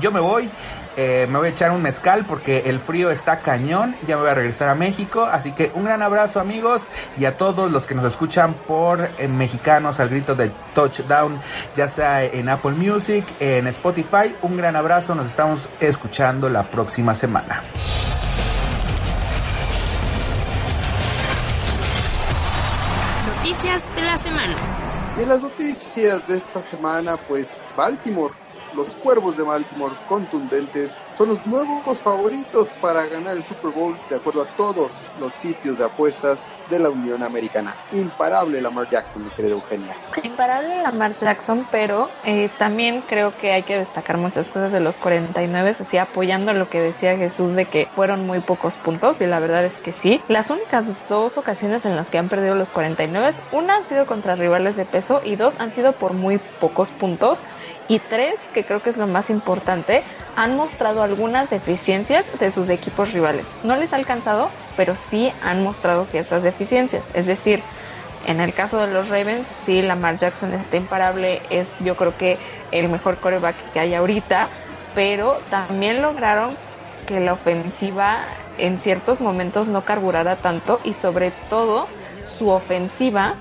Yo 0.00 0.12
me 0.12 0.20
voy 0.20 0.50
eh, 0.96 1.26
me 1.28 1.38
voy 1.38 1.48
a 1.48 1.50
echar 1.50 1.70
un 1.72 1.82
mezcal 1.82 2.24
porque 2.26 2.64
el 2.66 2.80
frío 2.80 3.10
está 3.10 3.40
cañón. 3.40 3.94
Ya 4.06 4.16
me 4.16 4.22
voy 4.22 4.30
a 4.30 4.34
regresar 4.34 4.70
a 4.70 4.74
México. 4.74 5.24
Así 5.24 5.52
que 5.52 5.70
un 5.74 5.84
gran 5.84 6.00
abrazo 6.02 6.40
amigos 6.40 6.88
y 7.18 7.26
a 7.26 7.36
todos 7.36 7.70
los 7.70 7.86
que 7.86 7.94
nos 7.94 8.06
escuchan 8.06 8.54
por 8.54 9.10
eh, 9.18 9.28
mexicanos 9.28 10.00
al 10.00 10.08
grito 10.08 10.34
de 10.34 10.50
touchdown, 10.74 11.40
ya 11.74 11.88
sea 11.88 12.24
en 12.24 12.48
Apple 12.48 12.72
Music, 12.72 13.26
en 13.40 13.66
Spotify. 13.66 14.34
Un 14.42 14.56
gran 14.56 14.74
abrazo. 14.74 15.14
Nos 15.14 15.26
estamos 15.26 15.68
escuchando 15.80 16.48
la 16.48 16.70
próxima 16.70 17.14
semana. 17.14 17.62
Noticias 23.36 23.84
de 23.94 24.02
la 24.02 24.18
semana. 24.18 24.56
Y 25.18 25.22
en 25.22 25.28
las 25.28 25.42
noticias 25.42 26.26
de 26.26 26.36
esta 26.36 26.62
semana, 26.62 27.16
pues 27.28 27.62
Baltimore 27.76 28.34
los 28.76 28.94
Cuervos 28.96 29.36
de 29.36 29.42
Baltimore 29.42 29.94
contundentes 30.06 30.98
son 31.14 31.30
los 31.30 31.46
nuevos 31.46 31.98
favoritos 32.02 32.68
para 32.78 33.06
ganar 33.06 33.36
el 33.36 33.42
Super 33.42 33.70
Bowl 33.70 33.96
de 34.10 34.16
acuerdo 34.16 34.42
a 34.42 34.46
todos 34.54 34.92
los 35.18 35.32
sitios 35.32 35.78
de 35.78 35.84
apuestas 35.84 36.54
de 36.68 36.78
la 36.78 36.90
Unión 36.90 37.22
Americana. 37.22 37.74
Imparable 37.92 38.60
Lamar 38.60 38.88
Jackson, 38.90 39.24
mi 39.24 39.30
querida 39.30 39.52
Eugenia. 39.52 39.96
Imparable 40.22 40.82
Lamar 40.82 41.16
Jackson, 41.16 41.66
pero 41.70 42.10
eh, 42.24 42.50
también 42.58 43.00
creo 43.00 43.32
que 43.38 43.52
hay 43.52 43.62
que 43.62 43.78
destacar 43.78 44.18
muchas 44.18 44.48
cosas 44.48 44.72
de 44.72 44.80
los 44.80 44.96
49, 44.96 45.76
así 45.80 45.96
apoyando 45.96 46.52
lo 46.52 46.68
que 46.68 46.80
decía 46.80 47.16
Jesús 47.16 47.54
de 47.54 47.64
que 47.64 47.88
fueron 47.94 48.26
muy 48.26 48.40
pocos 48.40 48.76
puntos 48.76 49.22
y 49.22 49.26
la 49.26 49.40
verdad 49.40 49.64
es 49.64 49.74
que 49.76 49.92
sí. 49.92 50.20
Las 50.28 50.50
únicas 50.50 50.94
dos 51.08 51.38
ocasiones 51.38 51.86
en 51.86 51.96
las 51.96 52.10
que 52.10 52.18
han 52.18 52.28
perdido 52.28 52.54
los 52.54 52.70
49, 52.70 53.30
una 53.52 53.76
han 53.76 53.86
sido 53.86 54.04
contra 54.04 54.34
rivales 54.34 54.76
de 54.76 54.84
peso 54.84 55.22
y 55.24 55.36
dos 55.36 55.58
han 55.58 55.72
sido 55.72 55.92
por 55.92 56.12
muy 56.12 56.38
pocos 56.60 56.90
puntos 56.90 57.40
y 57.88 58.00
tres, 58.00 58.40
que 58.52 58.64
creo 58.64 58.82
que 58.82 58.90
es 58.90 58.96
lo 58.96 59.06
más 59.06 59.30
importante, 59.30 60.02
han 60.34 60.56
mostrado 60.56 61.02
algunas 61.02 61.50
deficiencias 61.50 62.26
de 62.38 62.50
sus 62.50 62.68
equipos 62.68 63.12
rivales. 63.12 63.46
No 63.62 63.76
les 63.76 63.92
ha 63.92 63.96
alcanzado, 63.96 64.50
pero 64.76 64.96
sí 64.96 65.32
han 65.40 65.62
mostrado 65.62 66.04
ciertas 66.04 66.42
deficiencias. 66.42 67.08
Es 67.14 67.26
decir, 67.26 67.62
en 68.26 68.40
el 68.40 68.54
caso 68.54 68.78
de 68.78 68.92
los 68.92 69.08
Ravens, 69.08 69.46
sí, 69.64 69.82
Lamar 69.82 70.18
Jackson 70.18 70.52
está 70.52 70.76
imparable, 70.76 71.40
es 71.48 71.78
yo 71.78 71.94
creo 71.96 72.16
que 72.16 72.38
el 72.72 72.88
mejor 72.88 73.18
coreback 73.18 73.54
que 73.72 73.80
hay 73.80 73.94
ahorita, 73.94 74.48
pero 74.94 75.38
también 75.48 76.02
lograron 76.02 76.56
que 77.06 77.20
la 77.20 77.34
ofensiva 77.34 78.24
en 78.58 78.80
ciertos 78.80 79.20
momentos 79.20 79.68
no 79.68 79.84
carburara 79.84 80.36
tanto 80.36 80.80
y 80.82 80.94
sobre 80.94 81.30
todo 81.30 81.86
su 82.20 82.48
ofensiva 82.48 83.36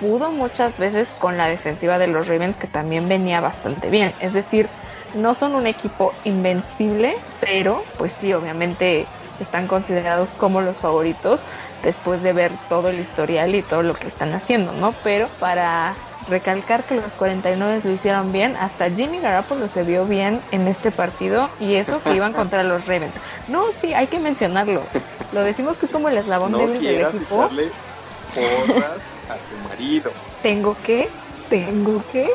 pudo 0.00 0.30
muchas 0.32 0.78
veces 0.78 1.08
con 1.18 1.36
la 1.36 1.48
defensiva 1.48 1.98
de 1.98 2.06
los 2.06 2.28
Ravens 2.28 2.56
que 2.56 2.66
también 2.66 3.08
venía 3.08 3.40
bastante 3.40 3.90
bien. 3.90 4.12
Es 4.20 4.32
decir, 4.32 4.68
no 5.14 5.34
son 5.34 5.54
un 5.54 5.66
equipo 5.66 6.12
invencible, 6.24 7.14
pero 7.40 7.84
pues 7.96 8.12
sí, 8.12 8.32
obviamente 8.32 9.06
están 9.40 9.66
considerados 9.68 10.30
como 10.30 10.60
los 10.60 10.78
favoritos 10.78 11.40
después 11.82 12.22
de 12.22 12.32
ver 12.32 12.52
todo 12.68 12.88
el 12.88 12.98
historial 12.98 13.54
y 13.54 13.62
todo 13.62 13.82
lo 13.82 13.94
que 13.94 14.08
están 14.08 14.32
haciendo, 14.34 14.72
¿no? 14.72 14.92
Pero 15.04 15.28
para 15.38 15.94
recalcar 16.28 16.84
que 16.84 16.96
los 16.96 17.12
49 17.14 17.80
lo 17.84 17.92
hicieron 17.92 18.32
bien, 18.32 18.56
hasta 18.56 18.90
Jimmy 18.90 19.20
Garoppolo 19.20 19.68
se 19.68 19.82
vio 19.84 20.04
bien 20.04 20.40
en 20.50 20.68
este 20.68 20.90
partido 20.90 21.48
y 21.58 21.74
eso 21.74 22.02
que 22.02 22.14
iban 22.14 22.32
contra 22.34 22.62
los 22.64 22.86
Ravens. 22.86 23.20
No, 23.48 23.62
sí, 23.80 23.94
hay 23.94 24.08
que 24.08 24.18
mencionarlo. 24.18 24.82
Lo 25.32 25.42
decimos 25.42 25.78
que 25.78 25.86
es 25.86 25.92
como 25.92 26.08
el 26.08 26.18
eslabón 26.18 26.52
débil 26.52 26.82
del 26.82 27.06
equipo 27.06 27.48
a 29.28 29.38
tu 29.38 29.56
marido. 29.58 30.12
¿Tengo 30.42 30.76
que? 30.82 31.08
¿Tengo 31.48 32.04
que? 32.06 32.28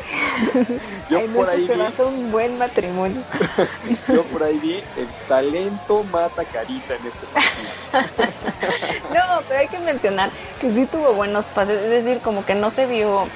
Yo 1.08 1.32
por 1.32 1.48
ahí 1.48 1.68
vi... 1.68 2.02
un 2.02 2.32
buen 2.32 2.58
matrimonio. 2.58 3.22
Yo 4.08 4.24
por 4.24 4.42
ahí 4.42 4.58
vi 4.58 4.82
el 4.96 5.08
talento 5.28 6.02
mata 6.04 6.44
carita 6.44 6.96
en 6.96 7.06
este 7.06 7.26
partido. 7.26 7.68
no, 9.14 9.42
pero 9.46 9.60
hay 9.60 9.68
que 9.68 9.78
mencionar 9.78 10.30
que 10.58 10.70
sí 10.70 10.86
tuvo 10.86 11.14
buenos 11.14 11.46
pases, 11.46 11.80
es 11.80 11.90
decir, 11.90 12.20
como 12.22 12.44
que 12.44 12.54
no 12.54 12.70
se 12.70 12.86
vio 12.86 13.28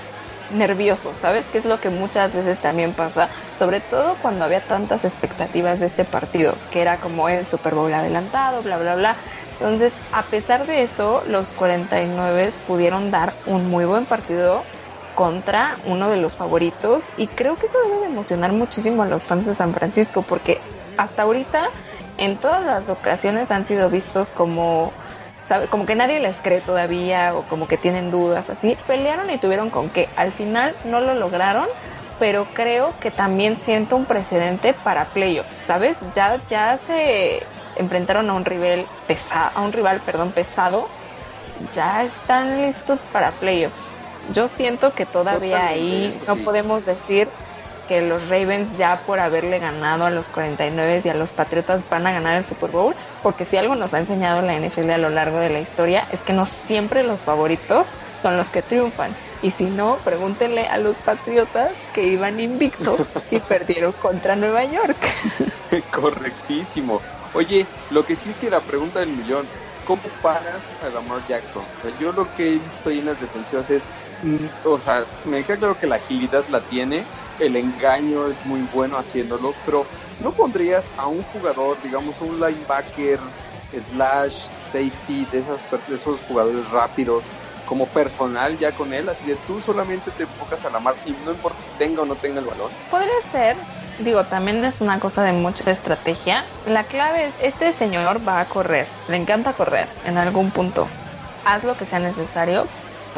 nervioso, 0.50 1.14
¿sabes? 1.14 1.46
Que 1.46 1.58
es 1.58 1.64
lo 1.64 1.78
que 1.80 1.90
muchas 1.90 2.32
veces 2.32 2.58
también 2.58 2.94
pasa, 2.94 3.30
sobre 3.56 3.80
todo 3.80 4.16
cuando 4.16 4.44
había 4.44 4.60
tantas 4.60 5.04
expectativas 5.04 5.78
de 5.78 5.86
este 5.86 6.04
partido, 6.04 6.54
que 6.70 6.80
era 6.80 7.00
como 7.00 7.28
el 7.28 7.44
Super 7.44 7.74
Bowl 7.74 7.92
adelantado, 7.92 8.62
bla, 8.62 8.78
bla, 8.78 8.96
bla. 8.96 9.16
Entonces, 9.58 9.94
a 10.12 10.28
pesar 10.30 10.66
de 10.66 10.82
eso, 10.82 11.22
los 11.26 11.52
49 11.52 12.50
pudieron 12.64 13.10
dar 13.10 13.34
un 13.44 13.66
muy 13.66 13.84
buen 13.84 14.06
partido 14.06 14.66
contra 15.14 15.78
uno 15.84 16.08
de 16.10 16.16
los 16.16 16.36
favoritos 16.36 17.12
y 17.16 17.28
creo 17.28 17.56
que 17.56 17.66
eso 17.66 17.76
debe 17.92 18.06
emocionar 18.06 18.52
muchísimo 18.52 19.02
a 19.02 19.06
los 19.06 19.26
fans 19.26 19.46
de 19.46 19.54
San 19.56 19.74
Francisco 19.74 20.22
porque 20.22 20.62
hasta 20.96 21.22
ahorita 21.22 21.64
en 22.18 22.38
todas 22.38 22.64
las 22.64 22.88
ocasiones 22.88 23.50
han 23.50 23.64
sido 23.64 23.90
vistos 23.90 24.30
como 24.30 24.94
como 25.70 25.86
que 25.86 25.94
nadie 25.94 26.20
les 26.20 26.42
cree 26.42 26.60
todavía 26.60 27.34
o 27.34 27.44
como 27.44 27.68
que 27.68 27.78
tienen 27.78 28.10
dudas 28.10 28.50
así. 28.50 28.76
Pelearon 28.86 29.30
y 29.30 29.38
tuvieron 29.38 29.70
con 29.70 29.90
que 29.90 30.12
al 30.14 30.32
final 30.32 30.76
no 30.84 31.00
lo 31.00 31.14
lograron, 31.14 31.66
pero 32.18 32.52
creo 32.52 32.98
que 32.98 33.10
también 33.10 33.56
siento 33.56 33.96
un 33.96 34.06
precedente 34.06 34.74
para 34.74 35.12
playoffs, 35.12 35.54
¿sabes? 35.54 35.98
Ya 36.12 36.42
ya 36.48 36.76
se 36.78 37.48
enfrentaron 37.78 38.30
a 38.30 38.34
un 38.34 38.44
rival 38.44 38.86
pesado, 39.06 39.50
a 39.54 39.62
un 39.62 39.72
rival, 39.72 40.00
perdón, 40.04 40.32
pesado, 40.32 40.88
ya 41.74 42.04
están 42.04 42.62
listos 42.62 43.00
para 43.12 43.30
playoffs. 43.32 43.90
Yo 44.32 44.48
siento 44.48 44.92
que 44.92 45.06
todavía 45.06 45.68
ahí 45.68 46.20
no 46.26 46.36
podemos 46.36 46.84
decir 46.84 47.28
que 47.88 48.02
los 48.02 48.28
Ravens 48.28 48.76
ya 48.76 49.00
por 49.06 49.18
haberle 49.18 49.58
ganado 49.58 50.04
a 50.04 50.10
los 50.10 50.28
49 50.28 51.02
y 51.04 51.08
a 51.08 51.14
los 51.14 51.32
Patriotas 51.32 51.82
van 51.88 52.06
a 52.06 52.12
ganar 52.12 52.36
el 52.36 52.44
Super 52.44 52.70
Bowl, 52.70 52.94
porque 53.22 53.46
si 53.46 53.56
algo 53.56 53.74
nos 53.74 53.94
ha 53.94 53.98
enseñado 53.98 54.42
la 54.42 54.58
NFL 54.60 54.90
a 54.90 54.98
lo 54.98 55.08
largo 55.08 55.38
de 55.38 55.48
la 55.48 55.60
historia 55.60 56.04
es 56.12 56.20
que 56.20 56.34
no 56.34 56.44
siempre 56.44 57.02
los 57.02 57.22
favoritos 57.22 57.86
son 58.20 58.36
los 58.36 58.48
que 58.48 58.62
triunfan. 58.62 59.14
Y 59.42 59.52
si 59.52 59.64
no, 59.64 59.96
pregúntenle 60.04 60.66
a 60.66 60.78
los 60.78 60.96
Patriotas 60.96 61.72
que 61.94 62.04
iban 62.04 62.40
invictos 62.40 63.06
y 63.30 63.38
perdieron 63.48 63.92
contra 63.92 64.36
Nueva 64.36 64.64
York. 64.64 64.96
Correctísimo. 65.90 67.00
Oye, 67.38 67.68
lo 67.90 68.04
que 68.04 68.16
sí 68.16 68.30
es 68.30 68.36
que 68.36 68.50
la 68.50 68.64
pregunta 68.64 68.98
del 68.98 69.10
millón, 69.10 69.46
¿cómo 69.84 70.02
paras 70.20 70.74
a 70.82 70.88
Lamar 70.90 71.24
Jackson? 71.24 71.68
yo 71.96 72.10
lo 72.10 72.34
que 72.34 72.48
he 72.48 72.58
visto 72.58 72.90
ahí 72.90 72.98
en 72.98 73.04
las 73.04 73.20
defensivas 73.20 73.70
es, 73.70 73.88
mm, 74.22 74.46
o 74.64 74.76
sea, 74.76 75.06
me 75.22 75.44
queda 75.44 75.56
claro 75.56 75.78
que 75.78 75.86
la 75.86 75.94
agilidad 75.94 76.44
la 76.48 76.60
tiene, 76.66 77.06
el 77.38 77.54
engaño 77.54 78.26
es 78.26 78.44
muy 78.44 78.62
bueno 78.62 78.96
haciéndolo, 78.98 79.54
pero 79.64 79.86
¿no 80.18 80.32
pondrías 80.32 80.90
a 80.96 81.06
un 81.06 81.22
jugador, 81.22 81.80
digamos, 81.80 82.20
un 82.20 82.40
linebacker, 82.40 83.20
slash, 83.70 84.48
safety, 84.58 85.24
de, 85.26 85.38
esas, 85.38 85.60
de 85.86 85.94
esos 85.94 86.20
jugadores 86.22 86.68
rápidos, 86.72 87.30
como 87.64 87.86
personal 87.86 88.58
ya 88.58 88.72
con 88.72 88.92
él, 88.92 89.08
así 89.08 89.26
de 89.26 89.36
tú 89.36 89.60
solamente 89.60 90.10
te 90.10 90.24
enfocas 90.24 90.64
a 90.64 90.70
la 90.70 90.80
marca 90.80 91.02
y 91.04 91.12
no 91.12 91.30
importa 91.30 91.62
si 91.62 91.68
tenga 91.78 92.02
o 92.02 92.06
no 92.06 92.16
tenga 92.16 92.40
el 92.40 92.46
balón. 92.46 92.72
Podría 92.90 93.20
ser, 93.30 93.56
digo, 93.98 94.24
también 94.24 94.64
es 94.64 94.80
una 94.80 95.00
cosa 95.00 95.22
de 95.22 95.32
mucha 95.32 95.70
estrategia. 95.70 96.44
La 96.66 96.84
clave 96.84 97.26
es, 97.26 97.34
este 97.40 97.72
señor 97.72 98.26
va 98.26 98.40
a 98.40 98.44
correr, 98.46 98.86
le 99.08 99.16
encanta 99.16 99.52
correr 99.52 99.86
en 100.04 100.18
algún 100.18 100.50
punto. 100.50 100.88
Haz 101.44 101.64
lo 101.64 101.76
que 101.76 101.86
sea 101.86 101.98
necesario 101.98 102.66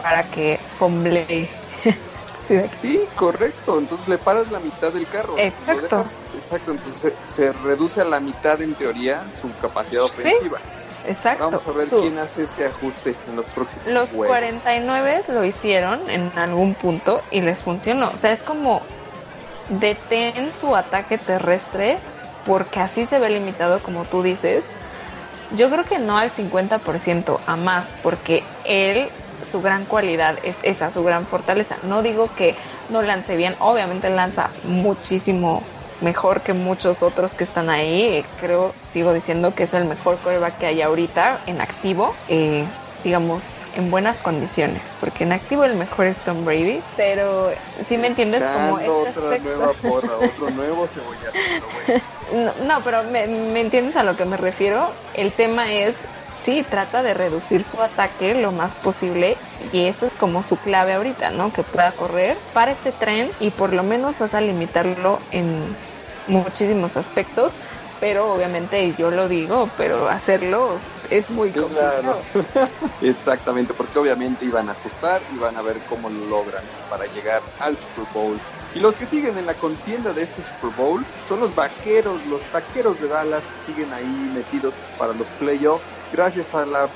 para 0.03 0.25
que 0.25 0.59
Pomble 0.79 1.49
Sí, 2.75 3.01
correcto. 3.15 3.79
Entonces 3.79 4.09
le 4.09 4.19
paras 4.19 4.51
la 4.51 4.59
mitad 4.59 4.93
del 4.93 5.07
carro. 5.07 5.35
Exacto. 5.39 6.05
exacto. 6.37 6.73
Entonces 6.73 7.13
se, 7.29 7.53
reduce 7.53 8.01
a 8.01 8.05
la 8.05 8.19
mitad 8.19 8.61
en 8.61 8.75
teoría 8.75 9.31
su 9.31 9.49
capacidad 9.61 10.03
ofensiva. 10.03 10.59
Exacto. 11.07 11.45
Vamos 11.45 11.67
a 11.67 11.73
ver 11.73 11.89
quién 11.89 12.19
hace 12.19 12.45
ese 12.45 12.67
ajuste 12.67 13.15
en 13.29 13.37
los 13.37 13.47
próximos 13.47 13.87
Los 13.87 14.09
49 14.11 15.23
lo 15.29 15.45
hicieron 15.45 15.99
en 16.11 16.31
algún 16.37 16.75
punto 16.75 17.21
y 17.31 17.41
les 17.41 17.63
funcionó. 17.63 18.11
O 18.11 18.17
sea, 18.17 18.33
es 18.33 18.43
como 18.43 18.83
detén 19.71 20.53
su 20.61 20.75
ataque 20.75 21.19
terrestre 21.19 21.99
porque 22.45 22.81
así 22.81 23.07
se 23.07 23.19
ve 23.19 23.31
limitado 23.31 23.83
como 23.83 24.05
tú 24.05 24.23
dices. 24.23 24.65
Yo 25.57 25.69
creo 25.71 25.85
que 25.85 25.99
no 25.99 26.17
al 26.17 26.31
50%, 26.31 27.39
a 27.47 27.57
más, 27.57 27.95
porque 28.03 28.45
él 28.65 29.09
su 29.43 29.61
gran 29.63 29.85
cualidad 29.85 30.37
es 30.45 30.57
esa, 30.63 30.91
su 30.91 31.03
gran 31.03 31.27
fortaleza. 31.27 31.77
No 31.83 32.03
digo 32.03 32.31
que 32.37 32.55
no 32.89 33.03
lance 33.03 33.37
bien, 33.37 33.55
obviamente 33.59 34.11
lanza 34.11 34.51
muchísimo 34.65 35.63
mejor 36.01 36.41
que 36.43 36.53
muchos 36.53 37.03
otros 37.03 37.35
que 37.35 37.45
están 37.45 37.69
ahí. 37.69 38.25
Creo, 38.39 38.75
sigo 38.93 39.13
diciendo 39.13 39.55
que 39.55 39.65
es 39.65 39.75
el 39.75 39.85
mejor 39.87 40.19
coreback 40.19 40.59
que 40.59 40.67
hay 40.67 40.83
ahorita 40.83 41.41
en 41.47 41.61
activo. 41.61 42.15
Eh, 42.29 42.65
digamos, 43.03 43.59
en 43.73 43.91
buenas 43.91 44.21
condiciones, 44.21 44.93
porque 45.01 45.25
en 45.25 45.33
activo 45.33 45.65
el 45.65 45.77
mejor 45.77 46.07
es 46.07 46.21
Tom 46.21 46.45
Brady, 46.45 46.83
pero 46.97 47.51
si 47.89 47.99
me 47.99 48.09
entiendes 48.09 48.43
como 48.43 48.79
este 48.79 48.91
otra 48.91 49.39
nueva 49.39 49.73
porra, 49.75 50.17
otro 50.19 50.51
nuevo 50.51 50.87
no, 52.33 52.53
no, 52.65 52.85
pero 52.85 53.05
me, 53.05 53.27
me 53.27 53.61
entiendes 53.61 53.97
a 53.97 54.03
lo 54.03 54.17
que 54.17 54.25
me 54.25 54.37
refiero. 54.37 54.93
El 55.15 55.33
tema 55.33 55.73
es 55.73 55.97
sí, 56.43 56.65
trata 56.69 57.03
de 57.03 57.15
reducir 57.15 57.65
su 57.65 57.81
ataque 57.83 58.35
lo 58.35 58.53
más 58.53 58.75
posible 58.75 59.37
y 59.73 59.87
eso 59.87 60.07
es 60.07 60.17
como 60.17 60.43
su 60.43 60.57
clave 60.61 60.95
ahorita, 60.95 61.31
¿no? 61.31 61.53
Que 61.53 61.63
pueda 61.65 61.93
correr 61.93 62.39
para 62.53 62.73
ese 62.73 62.93
tren 62.93 63.33
y 63.39 63.51
por 63.51 63.73
lo 63.73 63.83
menos 63.83 64.19
vas 64.19 64.35
a 64.35 64.41
limitarlo 64.41 65.27
en 65.31 65.77
muchísimos 66.27 66.97
aspectos, 66.97 67.59
pero 67.99 68.33
obviamente 68.33 68.95
yo 68.95 69.11
lo 69.11 69.29
digo, 69.29 69.75
pero 69.77 70.09
hacerlo 70.09 70.87
es 71.11 71.31
muy 71.31 71.53
complicado. 71.53 72.23
Exactamente, 73.03 73.75
porque 73.75 73.99
obviamente 73.99 74.45
iban 74.45 74.69
a 74.69 74.73
ajustar 74.73 75.23
y 75.31 75.37
van 75.37 75.57
a 75.57 75.63
ver 75.63 75.83
cómo 75.85 76.09
lo 76.09 76.27
logran 76.27 76.65
para 76.89 77.07
llegar 77.07 77.43
al 77.59 77.77
Super 77.77 78.05
Bowl 78.13 78.41
y 78.73 78.79
los 78.79 78.97
que 78.97 79.05
siguen 79.05 79.37
en 79.37 79.47
la 79.47 79.55
contienda 79.55 80.13
de 80.13 80.23
este 80.23 80.43
Super 80.43 80.71
Bowl 80.71 81.05
son 81.25 81.41
los 81.41 81.53
vaqueros, 81.57 82.25
los 82.25 82.45
taqueros 82.47 83.01
de 83.01 83.09
Dallas, 83.09 83.49
que 83.49 83.61
siguen 83.61 83.93
ahí 83.93 84.07
metidos 84.07 84.81
para 84.97 85.13
los 85.13 85.29
playoffs, 85.31 85.99
gracias 86.13 86.55
a 86.55 86.65
la, 86.65 86.89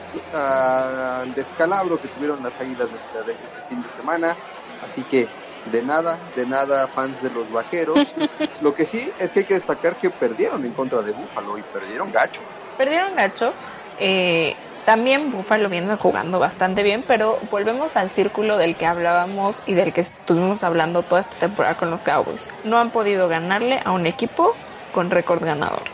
al 1.21 1.35
descalabro 1.35 2.01
que 2.01 2.09
tuvieron 2.09 2.41
las 2.45 2.61
águilas 2.61 2.93
de, 2.93 2.99
este 3.33 3.63
fin 3.69 3.83
de 3.83 3.91
semana. 3.91 4.39
Así 4.81 5.03
que 5.03 5.29
de 5.65 5.83
nada, 5.83 6.21
de 6.37 6.47
nada, 6.47 6.87
fans 6.87 7.21
de 7.21 7.31
los 7.31 7.51
vaqueros. 7.51 8.15
Lo 8.61 8.73
que 8.73 8.85
sí 8.85 9.11
es 9.19 9.33
que 9.33 9.41
hay 9.41 9.47
que 9.47 9.55
destacar 9.55 9.97
que 9.97 10.11
perdieron 10.11 10.65
en 10.65 10.73
contra 10.75 11.03
de 11.03 11.11
Buffalo 11.11 11.59
y 11.59 11.63
perdieron 11.65 12.13
gacho. 12.13 12.43
Perdieron 12.77 13.17
gacho. 13.17 13.53
Eh, 13.97 14.57
también 14.85 15.31
Buffalo 15.31 15.69
viene 15.71 15.97
jugando 15.97 16.39
bastante 16.39 16.83
bien, 16.83 17.05
pero 17.07 17.39
volvemos 17.51 17.97
al 17.97 18.11
círculo 18.11 18.59
del 18.59 18.77
que 18.77 18.87
hablábamos 18.87 19.63
y 19.65 19.75
del 19.75 19.93
que 19.93 20.03
estuvimos 20.03 20.63
hablando 20.63 21.03
toda 21.05 21.21
esta 21.23 21.37
temporada 21.39 21.77
con 21.77 21.91
los 21.91 22.03
Cowboys. 22.03 22.49
No 22.65 22.79
han 22.79 22.91
podido 22.91 23.29
ganarle 23.29 23.81
a 23.85 23.93
un 23.93 24.07
equipo 24.07 24.59
con 24.91 25.11
récord 25.11 25.43
ganador. 25.43 25.85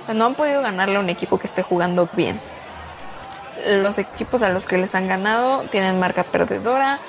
O 0.00 0.04
sea, 0.04 0.14
no 0.14 0.24
han 0.24 0.34
podido 0.34 0.62
ganarle 0.62 0.96
a 0.96 1.00
un 1.00 1.10
equipo 1.10 1.38
que 1.38 1.46
esté 1.46 1.62
jugando 1.62 2.08
bien. 2.12 2.40
Los 3.66 3.98
equipos 3.98 4.42
a 4.42 4.50
los 4.50 4.66
que 4.66 4.78
les 4.78 4.94
han 4.94 5.08
ganado 5.08 5.68
tienen 5.68 5.98
marca 5.98 6.24
perdedora. 6.24 7.00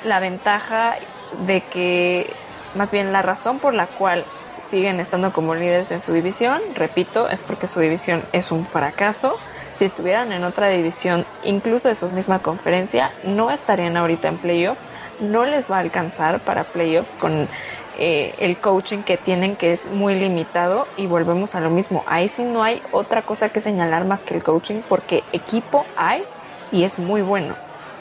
La 0.00 0.20
ventaja 0.20 0.94
de 1.30 1.68
que, 1.68 2.36
más 2.72 2.90
bien 2.90 3.12
la 3.12 3.22
razón 3.22 3.60
por 3.60 3.74
la 3.74 3.88
cual 3.88 4.26
siguen 4.66 5.00
estando 5.00 5.32
como 5.32 5.54
líderes 5.54 5.90
en 5.90 6.02
su 6.02 6.12
división, 6.12 6.60
repito, 6.74 7.28
es 7.28 7.40
porque 7.40 7.66
su 7.66 7.80
división 7.80 8.24
es 8.32 8.50
un 8.50 8.66
fracaso 8.66 9.36
si 9.76 9.84
estuvieran 9.84 10.32
en 10.32 10.42
otra 10.44 10.68
división, 10.68 11.26
incluso 11.42 11.88
de 11.88 11.96
su 11.96 12.10
misma 12.10 12.38
conferencia, 12.40 13.12
no 13.22 13.50
estarían 13.50 13.96
ahorita 13.96 14.28
en 14.28 14.38
playoffs, 14.38 14.86
no 15.18 15.44
les 15.44 15.70
va 15.70 15.76
a 15.76 15.80
alcanzar 15.80 16.42
para 16.44 16.64
playoffs 16.64 17.14
con 17.14 17.50
eh, 17.92 18.34
el 18.38 18.58
coaching 18.58 19.02
que 19.02 19.18
tienen 19.18 19.56
que 19.56 19.72
es 19.72 19.84
muy 19.86 20.14
limitado 20.14 20.88
y 20.96 21.06
volvemos 21.06 21.54
a 21.54 21.60
lo 21.60 21.70
mismo, 21.70 22.04
ahí 22.06 22.28
sí 22.28 22.42
no 22.44 22.62
hay 22.62 22.82
otra 22.90 23.22
cosa 23.22 23.50
que 23.50 23.60
señalar 23.60 24.06
más 24.06 24.24
que 24.24 24.34
el 24.34 24.42
coaching 24.42 24.82
porque 24.88 25.24
equipo 25.32 25.84
hay 25.94 26.24
y 26.70 26.84
es 26.84 26.98
muy 26.98 27.20
bueno, 27.22 27.58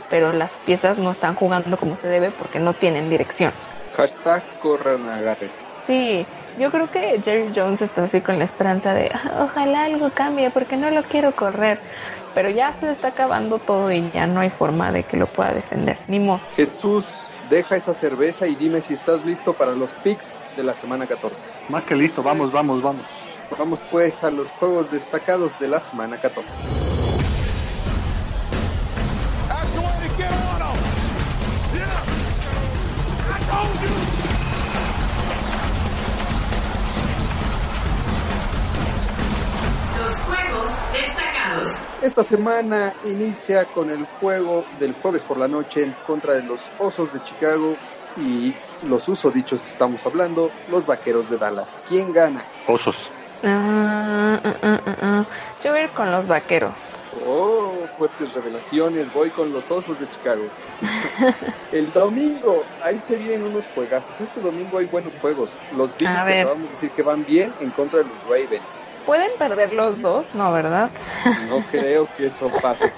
pero 0.10 0.32
las 0.32 0.54
piezas 0.54 0.98
no 0.98 1.12
están 1.12 1.36
jugando 1.36 1.78
como 1.78 1.96
se 1.96 2.08
debe 2.08 2.32
porque 2.32 2.60
no 2.60 2.74
tienen 2.74 3.10
dirección. 3.10 3.54
Hashtag 3.92 4.44
corran 4.60 5.10
agarre. 5.10 5.52
Sí, 5.86 6.26
yo 6.58 6.72
creo 6.72 6.90
que 6.90 7.22
Jerry 7.24 7.52
Jones 7.56 7.82
está 7.82 8.04
así 8.04 8.22
con 8.22 8.38
la 8.40 8.46
esperanza 8.46 8.94
de 8.94 9.12
ojalá 9.40 9.86
algo 9.86 10.10
cambie 10.12 10.50
porque 10.50 10.78
no 10.78 10.90
lo 10.90 11.04
quiero 11.04 11.32
correr. 11.36 11.80
Pero 12.34 12.50
ya 12.50 12.74
se 12.74 12.86
le 12.86 12.92
está 12.92 13.10
acabando 13.10 13.60
todo 13.60 13.90
y 13.92 14.12
ya 14.12 14.28
no 14.28 14.42
hay 14.42 14.50
forma 14.50 14.92
de 14.92 15.04
que 15.04 15.16
lo 15.16 15.26
pueda 15.26 15.54
defender. 15.54 15.98
Ni 16.10 16.20
modo. 16.20 16.42
Jesús, 16.56 17.30
deja 17.50 17.78
esa 17.78 17.94
cerveza 17.94 18.46
y 18.46 18.56
dime 18.56 18.82
si 18.82 18.94
estás 18.94 19.24
listo 19.24 19.54
para 19.54 19.74
los 19.74 19.94
picks 19.94 20.42
de 20.58 20.64
la 20.64 20.74
semana 20.74 21.08
14. 21.08 21.48
Más 21.70 21.86
que 21.86 21.96
listo, 21.96 22.22
vamos, 22.22 22.52
vamos, 22.52 22.82
vamos. 22.82 23.40
Vamos 23.58 23.82
pues 23.90 24.22
a 24.24 24.32
los 24.32 24.48
juegos 24.60 24.92
destacados 24.92 25.58
de 25.60 25.70
la 25.70 25.80
semana 25.80 26.18
14. 26.18 27.05
Esta 42.06 42.24
semana 42.24 42.96
inicia 43.02 43.72
con 43.72 43.90
el 43.90 44.06
juego 44.06 44.68
del 44.70 44.94
jueves 44.94 45.24
por 45.24 45.40
la 45.40 45.48
noche 45.48 45.82
en 45.82 45.96
contra 46.04 46.36
de 46.36 46.44
los 46.44 46.72
Osos 46.78 47.12
de 47.12 47.20
Chicago 47.24 47.80
y 48.14 48.60
los 48.84 49.08
usodichos 49.08 49.64
que 49.64 49.70
estamos 49.70 50.06
hablando, 50.06 50.54
los 50.68 50.86
Vaqueros 50.86 51.30
de 51.30 51.40
Dallas. 51.40 51.80
¿Quién 51.84 52.12
gana? 52.12 52.48
Osos. 52.68 53.12
Ah, 53.48 54.40
ah, 54.44 54.80
ah, 55.02 55.26
Yo 55.64 55.72
voy 55.72 55.82
a 55.82 55.84
ir 55.84 55.90
con 55.92 56.12
los 56.12 56.28
Vaqueros. 56.28 56.92
Oh, 57.28 57.88
fuertes 57.98 58.34
revelaciones. 58.34 59.14
Voy 59.14 59.30
con 59.30 59.54
los 59.54 59.70
Osos 59.70 60.00
de 60.00 60.10
Chicago. 60.10 60.44
el 61.72 61.92
domingo, 61.94 62.64
ahí 62.82 63.00
se 63.08 63.16
vienen 63.16 63.44
unos 63.44 63.66
juegazos. 63.76 64.20
Este 64.20 64.40
domingo 64.42 64.80
hay 64.80 64.86
buenos 64.86 65.14
juegos. 65.22 65.60
Los 65.76 65.96
Bills, 65.98 66.26
que 66.26 66.44
vamos 66.44 66.68
a 66.68 66.72
decir 66.72 66.90
que 66.92 67.04
van 67.04 67.24
bien 67.24 67.54
en 67.60 67.70
contra 67.70 68.00
de 68.00 68.06
los 68.06 68.24
Ravens. 68.24 68.90
¿Pueden 69.06 69.30
perder 69.38 69.74
los 69.74 70.02
dos? 70.02 70.34
No, 70.34 70.52
¿verdad? 70.52 70.90
no 71.48 71.64
creo 71.72 72.08
que 72.18 72.26
eso 72.26 72.52
pase. 72.62 72.92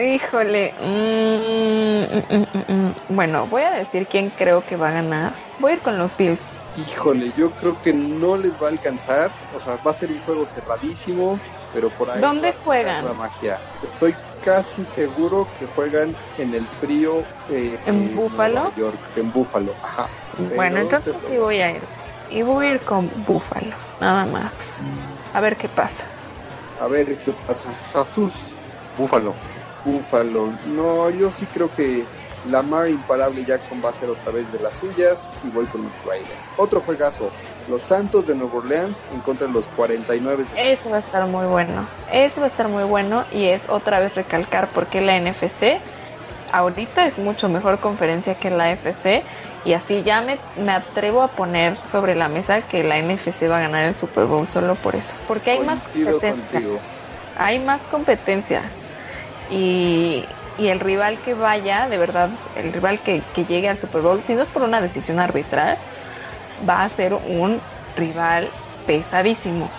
Híjole. 0.00 0.74
Mm, 0.80 2.36
mm, 2.36 2.72
mm, 2.72 2.94
bueno, 3.08 3.46
voy 3.46 3.62
a 3.62 3.72
decir 3.72 4.06
quién 4.06 4.30
creo 4.30 4.64
que 4.64 4.76
va 4.76 4.88
a 4.88 4.92
ganar. 4.92 5.34
Voy 5.58 5.72
a 5.72 5.74
ir 5.74 5.82
con 5.82 5.98
los 5.98 6.16
Bills. 6.16 6.52
Híjole, 6.76 7.32
yo 7.32 7.52
creo 7.52 7.80
que 7.80 7.92
no 7.92 8.36
les 8.36 8.58
va 8.58 8.68
a 8.68 8.70
alcanzar. 8.70 9.34
O 9.50 9.58
sea, 9.58 9.76
va 9.78 9.90
a 9.90 9.94
ser 9.94 10.10
un 10.10 10.22
juego 10.22 10.46
cerradísimo 10.46 11.40
pero 11.72 11.90
por 11.90 12.10
ahí. 12.10 12.20
¿Dónde 12.20 12.52
juegan? 12.52 13.04
La 13.04 13.14
magia. 13.14 13.60
Estoy 13.82 14.16
casi 14.40 14.84
seguro 14.84 15.50
que 15.56 15.66
juegan 15.66 16.16
en 16.36 16.54
el 16.54 16.68
frío. 16.68 17.26
Eh, 17.48 17.78
¿En 17.84 18.14
Búfalo? 18.14 18.72
York, 18.74 19.10
en 19.16 19.32
Búfalo, 19.32 19.76
ajá. 19.82 20.10
bueno, 20.56 20.78
entonces 20.80 21.16
sí 21.26 21.38
voy 21.38 21.60
a 21.60 21.72
ir. 21.76 21.88
Y 22.30 22.42
voy 22.42 22.66
a 22.66 22.74
ir 22.74 22.80
con 22.80 23.24
Búfalo, 23.24 23.76
nada 24.00 24.26
más. 24.26 24.82
A 25.32 25.40
ver 25.40 25.56
qué 25.56 25.68
pasa. 25.68 26.06
A 26.78 26.88
ver 26.88 27.18
qué 27.18 27.32
pasa. 27.32 27.72
Jesús. 27.72 28.57
Búfalo. 28.98 29.34
Búfalo. 29.84 30.52
No, 30.66 31.08
yo 31.10 31.30
sí 31.30 31.46
creo 31.54 31.74
que 31.74 32.04
Lamar 32.50 32.88
Imparable 32.88 33.44
Jackson 33.44 33.80
va 33.84 33.90
a 33.90 33.92
ser 33.92 34.10
otra 34.10 34.32
vez 34.32 34.50
de 34.52 34.58
las 34.58 34.76
suyas 34.76 35.30
y 35.44 35.48
voy 35.50 35.66
con 35.66 35.84
los 35.84 35.92
Raiders. 36.04 36.50
Otro 36.56 36.80
juegazo, 36.80 37.30
los 37.68 37.82
Santos 37.82 38.26
de 38.26 38.34
Nueva 38.34 38.58
Orleans 38.58 39.04
en 39.12 39.20
contra 39.20 39.46
de 39.46 39.52
los 39.52 39.66
49. 39.68 40.44
Eso 40.56 40.90
va 40.90 40.96
a 40.96 41.00
estar 41.00 41.26
muy 41.26 41.46
bueno. 41.46 41.86
Eso 42.12 42.40
va 42.40 42.46
a 42.46 42.50
estar 42.50 42.68
muy 42.68 42.84
bueno 42.84 43.24
y 43.30 43.46
es 43.46 43.68
otra 43.68 44.00
vez 44.00 44.14
recalcar 44.14 44.68
porque 44.68 45.00
la 45.00 45.18
NFC 45.18 45.80
ahorita 46.52 47.06
es 47.06 47.18
mucho 47.18 47.48
mejor 47.48 47.78
conferencia 47.78 48.34
que 48.34 48.50
la 48.50 48.72
FC 48.72 49.22
y 49.64 49.74
así 49.74 50.02
ya 50.02 50.22
me, 50.22 50.38
me 50.56 50.72
atrevo 50.72 51.22
a 51.22 51.28
poner 51.28 51.76
sobre 51.90 52.14
la 52.14 52.28
mesa 52.28 52.62
que 52.62 52.82
la 52.84 53.00
NFC 53.02 53.50
va 53.50 53.58
a 53.58 53.60
ganar 53.60 53.84
el 53.84 53.96
Super 53.96 54.24
Bowl 54.24 54.48
solo 54.48 54.74
por 54.76 54.96
eso. 54.96 55.14
Porque 55.26 55.50
hay 55.50 55.60
más 55.60 55.80
competencia. 55.92 56.60
Hay 57.36 57.58
más 57.58 57.82
competencia. 57.82 58.62
Y 59.48 60.28
el 60.58 60.80
rival 60.80 61.20
que 61.20 61.34
vaya, 61.34 61.88
de 61.88 61.98
verdad, 61.98 62.30
el 62.56 62.72
rival 62.72 63.00
que, 63.00 63.22
llegue 63.44 63.68
al 63.68 63.78
Super 63.78 64.02
Bowl, 64.02 64.20
si 64.22 64.34
no 64.34 64.42
es 64.42 64.48
por 64.48 64.62
una 64.62 64.80
decisión 64.80 65.20
arbitral, 65.20 65.78
va 66.68 66.82
a 66.82 66.88
ser 66.88 67.14
un 67.14 67.60
rival 67.94 68.50
pesadísimo. 68.84 69.70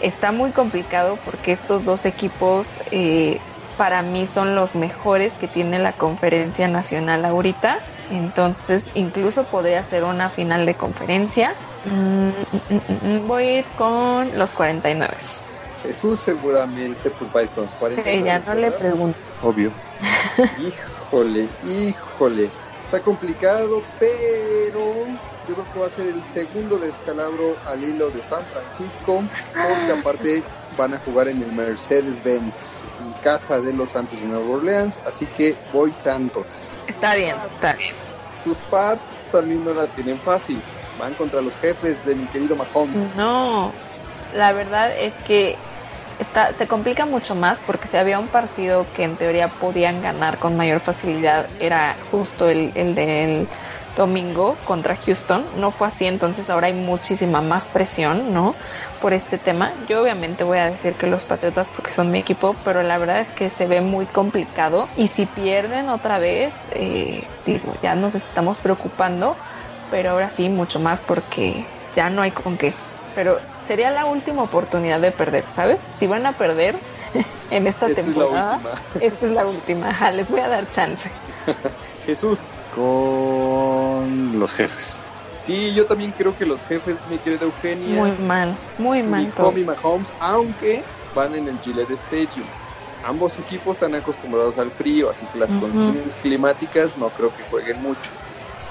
Está 0.00 0.32
muy 0.32 0.52
complicado 0.52 1.16
porque 1.24 1.52
estos 1.52 1.84
dos 1.84 2.04
equipos 2.04 2.78
eh, 2.90 3.40
para 3.76 4.02
mí 4.02 4.26
son 4.26 4.54
los 4.54 4.74
mejores 4.74 5.38
que 5.38 5.48
tiene 5.48 5.78
la 5.78 5.94
conferencia 5.94 6.68
nacional 6.68 7.24
ahorita. 7.24 7.78
Entonces 8.10 8.90
incluso 8.94 9.44
podría 9.44 9.82
ser 9.84 10.04
una 10.04 10.28
final 10.28 10.66
de 10.66 10.74
conferencia. 10.74 11.54
Mm, 11.84 12.28
mm, 12.28 13.22
mm, 13.22 13.26
voy 13.26 13.64
con 13.76 14.36
los 14.38 14.52
49. 14.52 15.16
Jesús 15.82 16.20
seguramente 16.20 17.10
pues 17.10 17.30
va 17.34 17.40
a 17.40 17.42
ir 17.44 17.48
con 17.50 17.64
los 17.64 17.72
49. 17.74 18.22
ya 18.24 18.38
no 18.40 18.54
le 18.54 18.70
pregunto. 18.70 19.18
Obvio. 19.42 19.72
híjole, 20.58 21.48
híjole. 21.64 22.50
Está 22.84 23.00
complicado, 23.00 23.82
pero 23.98 25.06
yo 25.48 25.54
creo 25.54 25.72
que 25.72 25.80
va 25.80 25.86
a 25.86 25.90
ser 25.90 26.06
el 26.08 26.22
segundo 26.24 26.78
descalabro 26.78 27.56
al 27.66 27.82
hilo 27.82 28.10
de 28.10 28.22
San 28.22 28.42
Francisco, 28.44 29.22
porque 29.52 30.00
aparte 30.00 30.42
van 30.76 30.94
a 30.94 30.98
jugar 30.98 31.28
en 31.28 31.42
el 31.42 31.52
Mercedes-Benz, 31.52 32.84
en 33.02 33.12
casa 33.22 33.60
de 33.60 33.72
los 33.72 33.90
Santos 33.90 34.20
de 34.20 34.26
Nueva 34.26 34.56
Orleans, 34.56 35.00
así 35.06 35.26
que 35.26 35.56
voy 35.72 35.92
Santos. 35.92 36.46
Está 36.86 37.14
bien, 37.14 37.34
está 37.54 37.72
bien. 37.74 37.94
Tus 38.44 38.58
Pats 38.58 39.00
también 39.30 39.64
no 39.64 39.72
la 39.72 39.86
tienen 39.86 40.18
fácil, 40.18 40.62
van 40.98 41.14
contra 41.14 41.40
los 41.40 41.56
jefes 41.56 42.04
de 42.04 42.14
mi 42.14 42.26
querido 42.26 42.56
Mahomes. 42.56 43.16
No, 43.16 43.72
la 44.34 44.52
verdad 44.52 44.96
es 44.96 45.14
que 45.26 45.56
Está, 46.18 46.52
se 46.52 46.68
complica 46.68 47.06
mucho 47.06 47.34
más 47.34 47.60
porque 47.62 47.88
si 47.88 47.96
había 47.96 48.18
un 48.18 48.28
partido 48.28 48.92
que 48.92 49.04
en 49.04 49.16
teoría 49.16 49.58
podían 49.58 50.00
ganar 50.00 50.38
con 50.38 50.56
mayor 50.56 50.80
facilidad 50.80 51.50
era 51.58 51.98
justo 52.00 52.48
el, 52.48 52.72
el 52.76 52.94
del 52.94 53.48
domingo 53.94 54.62
contra 54.64 54.96
Houston. 54.96 55.50
No 55.54 55.72
fue 55.72 55.88
así, 55.88 56.06
entonces 56.06 56.48
ahora 56.50 56.68
hay 56.68 56.74
muchísima 56.74 57.40
más 57.42 57.66
presión, 57.66 58.32
¿no? 58.32 58.56
Por 58.98 59.12
este 59.12 59.38
tema. 59.38 59.74
Yo 59.86 60.02
obviamente 60.02 60.44
voy 60.44 60.58
a 60.58 60.70
decir 60.70 60.96
que 60.96 61.06
los 61.06 61.24
Patriotas 61.24 61.68
porque 61.70 61.90
son 61.90 62.10
mi 62.10 62.18
equipo, 62.20 62.62
pero 62.62 62.82
la 62.82 62.98
verdad 62.98 63.20
es 63.20 63.32
que 63.32 63.50
se 63.50 63.66
ve 63.66 63.80
muy 63.80 64.06
complicado 64.06 64.92
y 64.94 65.08
si 65.08 65.26
pierden 65.26 65.88
otra 65.88 66.18
vez, 66.18 66.66
eh, 66.70 67.32
digo, 67.44 67.74
ya 67.82 67.94
nos 67.94 68.14
estamos 68.14 68.60
preocupando, 68.60 69.38
pero 69.88 70.10
ahora 70.10 70.30
sí 70.30 70.48
mucho 70.48 70.80
más 70.80 71.00
porque 71.00 71.68
ya 71.92 72.10
no 72.10 72.22
hay 72.22 72.32
con 72.32 72.56
qué. 72.58 72.74
Pero 73.12 73.42
sería 73.66 73.90
la 73.90 74.06
última 74.06 74.42
oportunidad 74.42 75.00
de 75.00 75.10
perder, 75.10 75.44
¿sabes? 75.48 75.82
Si 75.98 76.06
van 76.06 76.26
a 76.26 76.32
perder 76.32 76.76
en 77.50 77.66
esta, 77.66 77.88
temporada, 77.88 78.60
esta 79.00 79.26
es 79.26 79.32
la 79.32 79.46
última. 79.46 80.10
les 80.10 80.30
voy 80.30 80.40
a 80.40 80.48
dar 80.48 80.70
chance. 80.70 81.10
Jesús. 82.06 82.38
Con 82.74 84.38
los 84.40 84.52
jefes. 84.54 85.04
Sí, 85.36 85.74
yo 85.74 85.84
también 85.84 86.12
creo 86.16 86.36
que 86.36 86.46
los 86.46 86.62
jefes, 86.62 86.96
mi 87.10 87.18
querida 87.18 87.44
Eugenia. 87.44 87.98
Muy 87.98 88.12
mal, 88.12 88.56
muy 88.78 89.02
mal. 89.02 89.30
Tommy 89.36 89.62
Mahomes, 89.62 90.14
aunque 90.20 90.82
van 91.14 91.34
en 91.34 91.48
el 91.48 91.58
Gillette 91.58 91.90
Stadium. 91.90 92.46
Ambos 93.04 93.38
equipos 93.38 93.76
están 93.76 93.94
acostumbrados 93.94 94.56
al 94.58 94.70
frío, 94.70 95.10
así 95.10 95.26
que 95.26 95.38
las 95.38 95.54
condiciones 95.54 96.14
climáticas 96.22 96.96
no 96.96 97.10
creo 97.10 97.34
que 97.36 97.42
jueguen 97.50 97.82
mucho. 97.82 98.10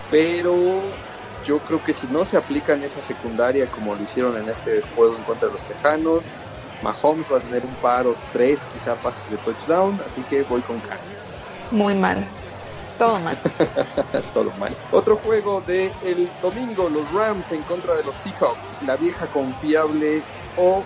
Pero 0.09 0.81
yo 1.43 1.59
creo 1.59 1.83
que 1.83 1.93
si 1.93 2.07
no 2.07 2.25
se 2.25 2.37
aplican 2.37 2.83
esa 2.83 3.01
secundaria 3.01 3.67
como 3.67 3.95
lo 3.95 4.03
hicieron 4.03 4.37
en 4.37 4.49
este 4.49 4.81
juego 4.95 5.15
en 5.15 5.23
contra 5.23 5.47
de 5.47 5.53
los 5.53 5.63
Tejanos, 5.63 6.25
Mahomes 6.81 7.31
va 7.31 7.37
a 7.37 7.41
tener 7.41 7.65
un 7.65 7.75
paro, 7.75 8.15
tres 8.31 8.65
quizá 8.73 8.95
pases 8.95 9.29
de 9.29 9.37
touchdown, 9.37 10.01
así 10.05 10.23
que 10.23 10.43
voy 10.43 10.61
con 10.61 10.79
Kansas. 10.79 11.39
Muy 11.69 11.93
mal. 11.93 12.27
Todo 12.97 13.19
mal. 13.19 13.37
Todo 14.33 14.51
mal. 14.59 14.75
Otro 14.91 15.15
juego 15.17 15.61
de 15.61 15.91
el 16.03 16.29
domingo, 16.41 16.89
los 16.89 17.11
Rams 17.11 17.51
en 17.51 17.63
contra 17.63 17.95
de 17.95 18.03
los 18.03 18.15
Seahawks, 18.15 18.79
la 18.85 18.95
vieja 18.95 19.27
confiable 19.27 20.23
o 20.57 20.83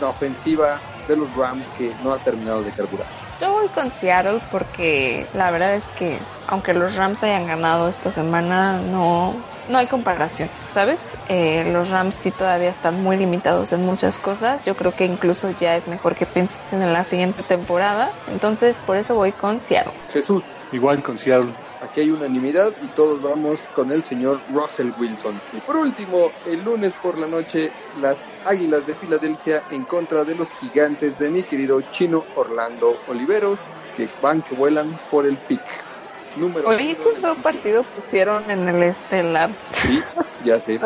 la 0.00 0.08
ofensiva 0.08 0.80
de 1.06 1.16
los 1.16 1.32
Rams 1.34 1.70
que 1.72 1.94
no 2.02 2.12
ha 2.12 2.18
terminado 2.18 2.62
de 2.62 2.72
carburar. 2.72 3.06
Yo 3.40 3.52
voy 3.52 3.68
con 3.68 3.90
Seattle 3.90 4.40
porque 4.50 5.26
la 5.34 5.50
verdad 5.50 5.74
es 5.74 5.84
que 5.96 6.18
aunque 6.48 6.74
los 6.74 6.96
Rams 6.96 7.22
hayan 7.22 7.46
ganado 7.46 7.88
esta 7.88 8.10
semana, 8.10 8.78
no, 8.78 9.34
no 9.68 9.78
hay 9.78 9.86
comparación, 9.86 10.48
¿sabes? 10.72 10.98
Eh, 11.28 11.70
los 11.72 11.90
Rams 11.90 12.16
sí 12.16 12.30
todavía 12.30 12.70
están 12.70 13.02
muy 13.02 13.16
limitados 13.16 13.72
en 13.72 13.84
muchas 13.84 14.18
cosas. 14.18 14.64
Yo 14.64 14.74
creo 14.74 14.92
que 14.92 15.04
incluso 15.04 15.50
ya 15.60 15.76
es 15.76 15.86
mejor 15.86 16.14
que 16.14 16.26
piensen 16.26 16.82
en 16.82 16.92
la 16.92 17.04
siguiente 17.04 17.42
temporada. 17.42 18.10
Entonces, 18.28 18.76
por 18.86 18.96
eso 18.96 19.14
voy 19.14 19.32
con 19.32 19.60
Seattle. 19.60 19.92
Jesús. 20.12 20.44
Igual 20.72 21.02
con 21.02 21.18
Seattle. 21.18 21.52
Aquí 21.80 22.00
hay 22.00 22.10
unanimidad 22.10 22.74
y 22.82 22.88
todos 22.88 23.22
vamos 23.22 23.66
con 23.74 23.90
el 23.90 24.02
señor 24.02 24.40
Russell 24.52 24.90
Wilson. 24.98 25.40
Y 25.52 25.60
por 25.60 25.76
último, 25.76 26.30
el 26.46 26.62
lunes 26.62 26.94
por 26.94 27.18
la 27.18 27.26
noche, 27.26 27.72
las 28.00 28.28
Águilas 28.44 28.86
de 28.86 28.94
Filadelfia 28.94 29.64
en 29.70 29.84
contra 29.84 30.24
de 30.24 30.34
los 30.34 30.52
gigantes 30.52 31.18
de 31.18 31.30
mi 31.30 31.42
querido 31.42 31.80
chino 31.80 32.24
Orlando 32.36 32.96
Oliveros, 33.08 33.72
que 33.96 34.08
van 34.20 34.42
que 34.42 34.54
vuelan 34.54 34.98
por 35.10 35.26
el 35.26 35.38
pick. 35.38 35.89
Número 36.34 36.68
Oye, 36.68 36.96
¿cuántos 36.96 37.38
partidos 37.38 37.86
pusieron 37.88 38.50
en 38.50 38.68
el 38.68 38.82
estelar? 38.84 39.50
Sí, 39.72 40.00
ya 40.44 40.60
sé. 40.60 40.78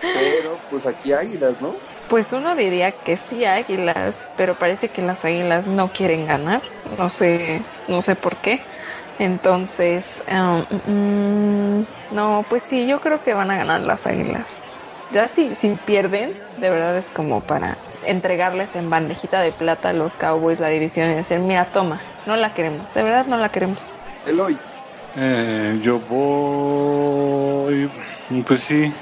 Pero 0.00 0.60
pues 0.68 0.86
aquí 0.86 1.12
águilas, 1.12 1.60
¿no? 1.60 1.76
Pues 2.08 2.32
uno 2.32 2.54
diría 2.54 2.92
que 2.92 3.16
sí 3.16 3.44
águilas, 3.44 4.30
pero 4.36 4.54
parece 4.54 4.88
que 4.88 5.02
las 5.02 5.24
águilas 5.24 5.66
no 5.66 5.90
quieren 5.92 6.26
ganar. 6.26 6.62
No 6.96 7.08
sé, 7.08 7.62
no 7.88 8.00
sé 8.00 8.14
por 8.14 8.36
qué. 8.36 8.60
Entonces, 9.18 10.22
um, 10.30 11.80
mm, 11.80 11.86
no, 12.10 12.44
pues 12.48 12.62
sí, 12.62 12.86
yo 12.86 13.00
creo 13.00 13.20
que 13.22 13.34
van 13.34 13.50
a 13.50 13.56
ganar 13.56 13.80
las 13.80 14.06
águilas. 14.06 14.60
Ya 15.10 15.26
si, 15.26 15.54
si 15.54 15.74
pierden, 15.86 16.32
de 16.56 16.70
verdad 16.70 16.96
es 16.96 17.08
como 17.10 17.40
para 17.40 17.76
entregarles 18.04 18.76
en 18.76 18.90
bandejita 18.90 19.40
de 19.40 19.52
plata 19.52 19.90
a 19.90 19.92
los 19.92 20.14
Cowboys 20.14 20.60
la 20.60 20.68
división 20.68 21.10
y 21.10 21.14
decir, 21.14 21.40
mira, 21.40 21.70
toma, 21.72 22.02
no 22.26 22.36
la 22.36 22.54
queremos, 22.54 22.92
de 22.94 23.02
verdad 23.02 23.26
no 23.26 23.38
la 23.38 23.48
queremos. 23.48 23.94
Eloy. 24.24 24.58
Eh, 25.18 25.78
yo 25.80 25.98
voy, 25.98 27.90
pues 28.44 28.60
sí, 28.60 28.92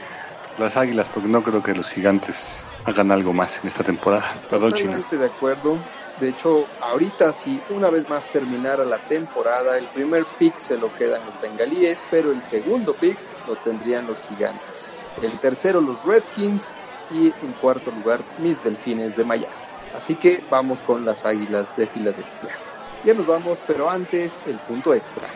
las 0.57 0.77
águilas, 0.77 1.09
porque 1.09 1.29
no 1.29 1.43
creo 1.43 1.61
que 1.61 1.75
los 1.75 1.91
gigantes 1.91 2.69
hagan 2.85 3.11
algo 3.11 3.33
más 3.33 3.61
en 3.61 3.69
esta 3.69 3.83
temporada. 3.83 4.41
Perdón, 4.49 4.71
Totalmente 4.71 5.19
de 5.19 5.27
acuerdo. 5.27 5.85
De 6.17 6.29
hecho, 6.29 6.69
ahorita 6.81 7.33
si 7.33 7.65
una 7.69 7.91
vez 7.91 8.09
más 8.09 8.31
terminara 8.31 8.85
la 8.85 9.01
temporada, 9.01 9.77
el 9.77 9.89
primer 9.89 10.29
pick 10.39 10.61
se 10.61 10.79
lo 10.79 10.95
quedan 10.95 11.25
los 11.25 11.41
bengalíes, 11.41 12.07
pero 12.09 12.31
el 12.31 12.45
segundo 12.45 12.97
pick 12.97 13.19
lo 13.45 13.57
tendrían 13.57 14.07
los 14.07 14.23
gigantes. 14.23 14.95
El 15.17 15.41
tercero 15.41 15.81
los 15.81 16.05
Redskins 16.05 16.79
y 17.09 17.45
en 17.45 17.55
cuarto 17.55 17.91
lugar 17.91 18.25
mis 18.37 18.63
delfines 18.63 19.17
de 19.17 19.25
Miami. 19.25 19.67
Así 19.93 20.17
que 20.17 20.45
vamos 20.49 20.83
con 20.83 21.05
las 21.05 21.25
águilas 21.25 21.75
de 21.75 21.89
Filadelfia. 21.89 22.55
Ya 23.03 23.15
nos 23.15 23.27
vamos, 23.27 23.63
pero 23.67 23.91
antes 23.91 24.41
el 24.45 24.61
punto 24.61 24.95
extra. 24.95 25.29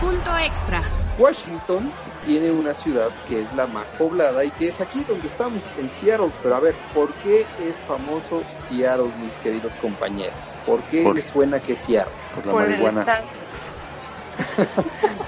Punto 0.00 0.38
extra. 0.38 0.82
Washington 1.18 1.90
tiene 2.26 2.50
una 2.50 2.74
ciudad 2.74 3.08
que 3.26 3.42
es 3.42 3.54
la 3.54 3.66
más 3.66 3.88
poblada 3.92 4.44
y 4.44 4.50
que 4.50 4.68
es 4.68 4.80
aquí 4.80 5.04
donde 5.04 5.26
estamos, 5.26 5.64
en 5.78 5.88
Seattle. 5.90 6.30
Pero 6.42 6.56
a 6.56 6.60
ver, 6.60 6.74
¿por 6.92 7.10
qué 7.14 7.46
es 7.62 7.76
famoso 7.88 8.42
Seattle, 8.52 9.10
mis 9.22 9.34
queridos 9.36 9.76
compañeros? 9.78 10.54
¿Por 10.66 10.82
qué 10.84 11.10
les 11.14 11.24
suena 11.24 11.60
que 11.60 11.72
es 11.72 11.78
Seattle? 11.78 12.12
Por 12.34 12.46
la 12.46 12.52
marihuana. 12.52 13.06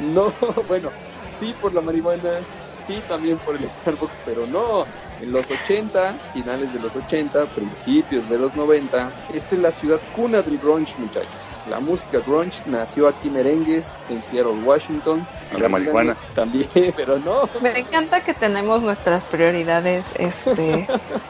no, 0.00 0.34
bueno, 0.68 0.90
sí 1.38 1.54
por 1.60 1.72
la 1.72 1.80
marihuana, 1.80 2.40
sí 2.84 3.02
también 3.08 3.38
por 3.38 3.56
el 3.56 3.70
Starbucks, 3.70 4.18
pero 4.26 4.46
no. 4.46 4.84
En 5.20 5.32
los 5.32 5.50
80, 5.50 6.14
finales 6.32 6.72
de 6.72 6.78
los 6.78 6.94
80, 6.94 7.46
principios 7.46 8.28
de 8.28 8.38
los 8.38 8.54
90, 8.54 9.12
esta 9.34 9.54
es 9.56 9.60
la 9.60 9.72
ciudad 9.72 10.00
cuna 10.14 10.42
del 10.42 10.58
grunge, 10.58 10.94
muchachos. 10.98 11.58
La 11.68 11.80
música 11.80 12.20
grunge 12.20 12.62
nació 12.66 13.08
aquí 13.08 13.28
merengues 13.28 13.96
en 14.08 14.22
Seattle, 14.22 14.62
Washington. 14.62 15.26
La 15.58 15.68
marihuana. 15.68 16.16
También, 16.34 16.68
pero 16.94 17.18
no. 17.18 17.48
Me 17.60 17.80
encanta 17.80 18.20
que 18.20 18.32
tenemos 18.32 18.80
nuestras 18.80 19.24
prioridades 19.24 20.06
este, 20.18 20.86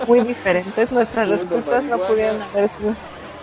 muy 0.06 0.20
diferentes. 0.20 0.92
Nuestras 0.92 1.30
respuestas 1.30 1.82
no 1.84 1.98
pudieron 1.98 2.42
haber 2.42 2.68
sido. 2.68 2.94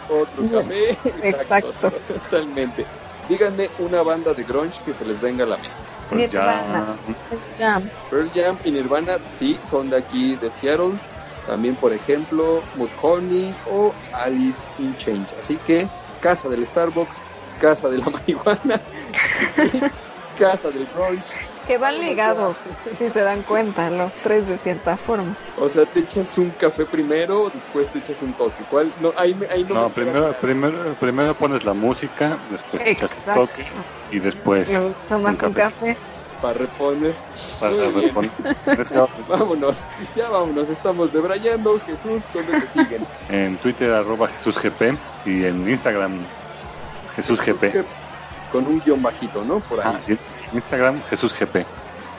Otro 0.10 0.62
café. 0.62 0.98
Exacto. 1.24 1.92
Totalmente. 2.08 2.86
Díganme 3.28 3.72
una 3.80 4.04
banda 4.04 4.36
de 4.36 4.44
grunge 4.44 4.80
que 4.86 4.94
se 4.94 5.06
les 5.06 5.20
venga 5.20 5.44
a 5.44 5.48
la 5.48 5.58
mente. 5.58 5.95
Pues. 6.10 6.32
Pearl 6.32 7.42
Jam. 7.58 7.90
Pearl 8.10 8.32
Jam 8.34 8.60
y 8.64 8.72
Nirvana, 8.72 9.18
sí, 9.34 9.60
son 9.64 9.90
de 9.90 9.98
aquí 9.98 10.36
de 10.36 10.52
Seattle. 10.52 11.00
También, 11.46 11.76
por 11.76 11.94
ejemplo, 11.94 12.64
Mudhoney 12.74 13.56
o 13.66 13.94
Alice 14.12 14.68
in 14.80 14.96
Chains. 14.98 15.34
Así 15.34 15.58
que, 15.58 15.88
casa 16.20 16.50
del 16.50 16.66
Starbucks, 16.66 17.22
casa 17.60 17.90
de 17.90 17.98
la 18.00 18.10
marihuana. 18.10 18.82
casa 20.38 20.70
del 20.72 20.86
brunch. 20.88 21.55
Que 21.68 21.80
van 21.80 22.00
ligados, 22.00 22.58
si 22.98 23.10
se 23.10 23.22
dan 23.22 23.42
cuenta, 23.42 23.90
los 23.90 24.14
tres 24.18 24.48
de 24.48 24.58
cierta 24.58 24.98
forma. 24.98 25.36
O 25.58 25.68
sea, 25.68 25.86
te 25.86 26.02
echas 26.02 26.38
un 26.38 26.52
café 26.52 26.86
primero, 26.86 27.50
después 27.52 27.88
te 27.92 28.00
echas 28.00 28.22
un 28.22 28.34
toque. 28.34 28.64
¿Cuál? 28.70 28.92
No, 29.02 29.14
ahí, 29.18 29.36
ahí 29.50 29.64
no, 29.64 29.74
No, 29.74 29.84
me 29.90 29.96
primero, 29.96 30.34
primero, 30.40 30.94
primero 31.00 31.34
pones 31.34 31.66
la 31.66 31.74
música, 31.74 32.38
después 32.52 32.84
te 32.84 32.92
echas 32.92 33.16
el 33.28 33.34
toque 33.34 33.66
y 34.12 34.20
después 34.20 34.70
tomas 35.10 35.42
un 35.42 35.54
café. 35.54 35.98
Para 36.40 36.54
reponer. 36.60 37.16
para. 37.60 37.74
Vámonos, 39.28 39.80
ya 40.16 40.30
vámonos, 40.30 40.70
estamos 40.70 41.12
debrayando. 41.12 41.80
Jesús, 41.80 42.22
¿dónde 42.32 42.62
te 42.62 42.68
siguen? 42.68 43.08
En 43.30 43.58
Twitter 43.58 43.92
arroba 43.92 44.28
JesúsGP 44.28 44.98
y 45.26 45.46
en 45.46 45.68
Instagram 45.68 46.26
JesúsGP. 47.16 47.60
Jesús, 47.60 47.86
Con 48.52 48.68
un 48.68 48.80
guion 48.82 49.02
bajito, 49.02 49.44
¿no? 49.44 49.60
Por 49.62 49.82
ahí. 49.82 49.96
Ah, 49.96 50.16
Instagram 50.54 51.02
JesúsGP. 51.10 51.66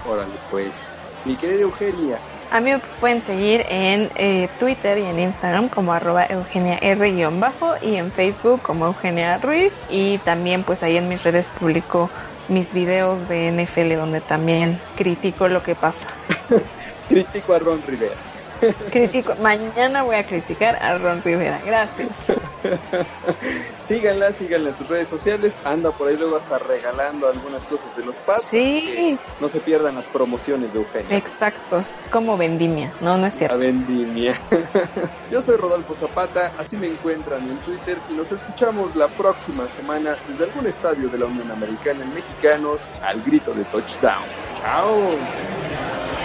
Órale, 0.04 0.32
pues. 0.50 0.92
Mi 1.24 1.34
querida 1.34 1.62
Eugenia, 1.62 2.20
A 2.52 2.60
mí 2.60 2.70
me 2.72 2.78
pueden 3.00 3.20
seguir 3.20 3.64
en 3.68 4.08
eh, 4.14 4.48
Twitter 4.60 4.96
y 4.96 5.02
en 5.02 5.18
Instagram 5.18 5.68
como 5.68 5.92
arroba 5.92 6.24
Eugenia 6.26 6.78
R-bajo 6.80 7.74
y 7.82 7.96
en 7.96 8.12
Facebook 8.12 8.62
como 8.62 8.86
Eugenia 8.86 9.38
Ruiz 9.38 9.82
y 9.88 10.18
también 10.18 10.62
pues 10.62 10.84
ahí 10.84 10.96
en 10.96 11.08
mis 11.08 11.24
redes 11.24 11.48
publico 11.48 12.08
mis 12.48 12.72
videos 12.72 13.28
de 13.28 13.50
NFL 13.50 13.96
donde 13.96 14.20
también 14.20 14.78
critico 14.94 15.48
lo 15.48 15.64
que 15.64 15.74
pasa. 15.74 16.06
critico 17.08 17.54
a 17.54 17.58
Ron 17.58 17.82
Rivera. 17.82 18.14
Critico, 18.90 19.34
mañana 19.36 20.02
voy 20.02 20.16
a 20.16 20.26
criticar 20.26 20.76
a 20.82 20.98
Ron 20.98 21.22
Rivera. 21.22 21.60
Gracias. 21.64 22.10
síganla, 23.84 24.32
síganla 24.32 24.70
en 24.70 24.74
sus 24.76 24.88
redes 24.88 25.08
sociales. 25.08 25.58
Anda 25.64 25.90
por 25.90 26.08
ahí 26.08 26.16
luego 26.16 26.36
hasta 26.36 26.58
regalando 26.58 27.28
algunas 27.28 27.64
cosas 27.66 27.86
de 27.96 28.04
los 28.04 28.14
pasos. 28.16 28.46
Sí, 28.50 29.18
No 29.40 29.48
se 29.48 29.60
pierdan 29.60 29.94
las 29.96 30.06
promociones 30.08 30.72
de 30.72 30.78
Eugenia. 30.80 31.16
exacto. 31.16 31.78
Es 31.80 31.94
como 32.10 32.36
vendimia. 32.36 32.92
No, 33.00 33.16
no 33.18 33.26
es 33.26 33.34
La 33.34 33.38
cierto. 33.38 33.58
vendimia. 33.58 34.34
Yo 35.30 35.40
soy 35.42 35.56
Rodolfo 35.56 35.94
Zapata, 35.94 36.52
así 36.58 36.76
me 36.76 36.86
encuentran 36.88 37.42
en 37.48 37.58
Twitter 37.58 37.98
y 38.10 38.14
nos 38.14 38.32
escuchamos 38.32 38.94
la 38.96 39.08
próxima 39.08 39.66
semana 39.68 40.16
desde 40.28 40.44
algún 40.44 40.66
estadio 40.66 41.08
de 41.08 41.18
la 41.18 41.26
Unión 41.26 41.50
Americana 41.50 42.02
en 42.02 42.14
Mexicanos 42.14 42.90
al 43.02 43.22
grito 43.22 43.52
de 43.54 43.64
touchdown. 43.66 44.24
¡Chao! 44.60 46.15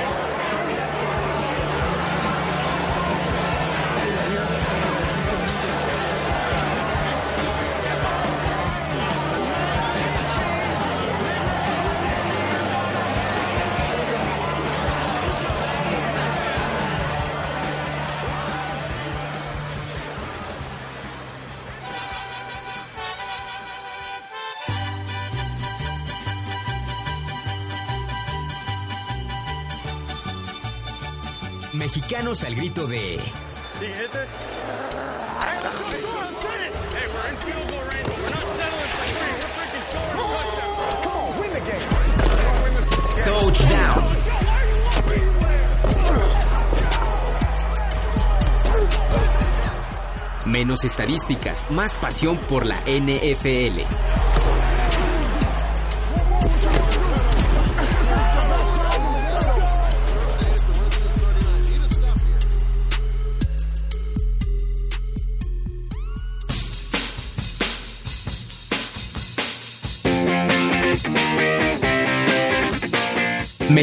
Mexicanos 31.82 32.44
al 32.44 32.54
grito 32.54 32.86
de 32.86 33.20
touchdown. 43.26 44.16
Menos 50.46 50.86
estadísticas, 50.86 51.72
más 51.72 51.96
pasión 51.96 52.38
por 52.38 52.68
la 52.68 52.80
NFL. 52.86 54.11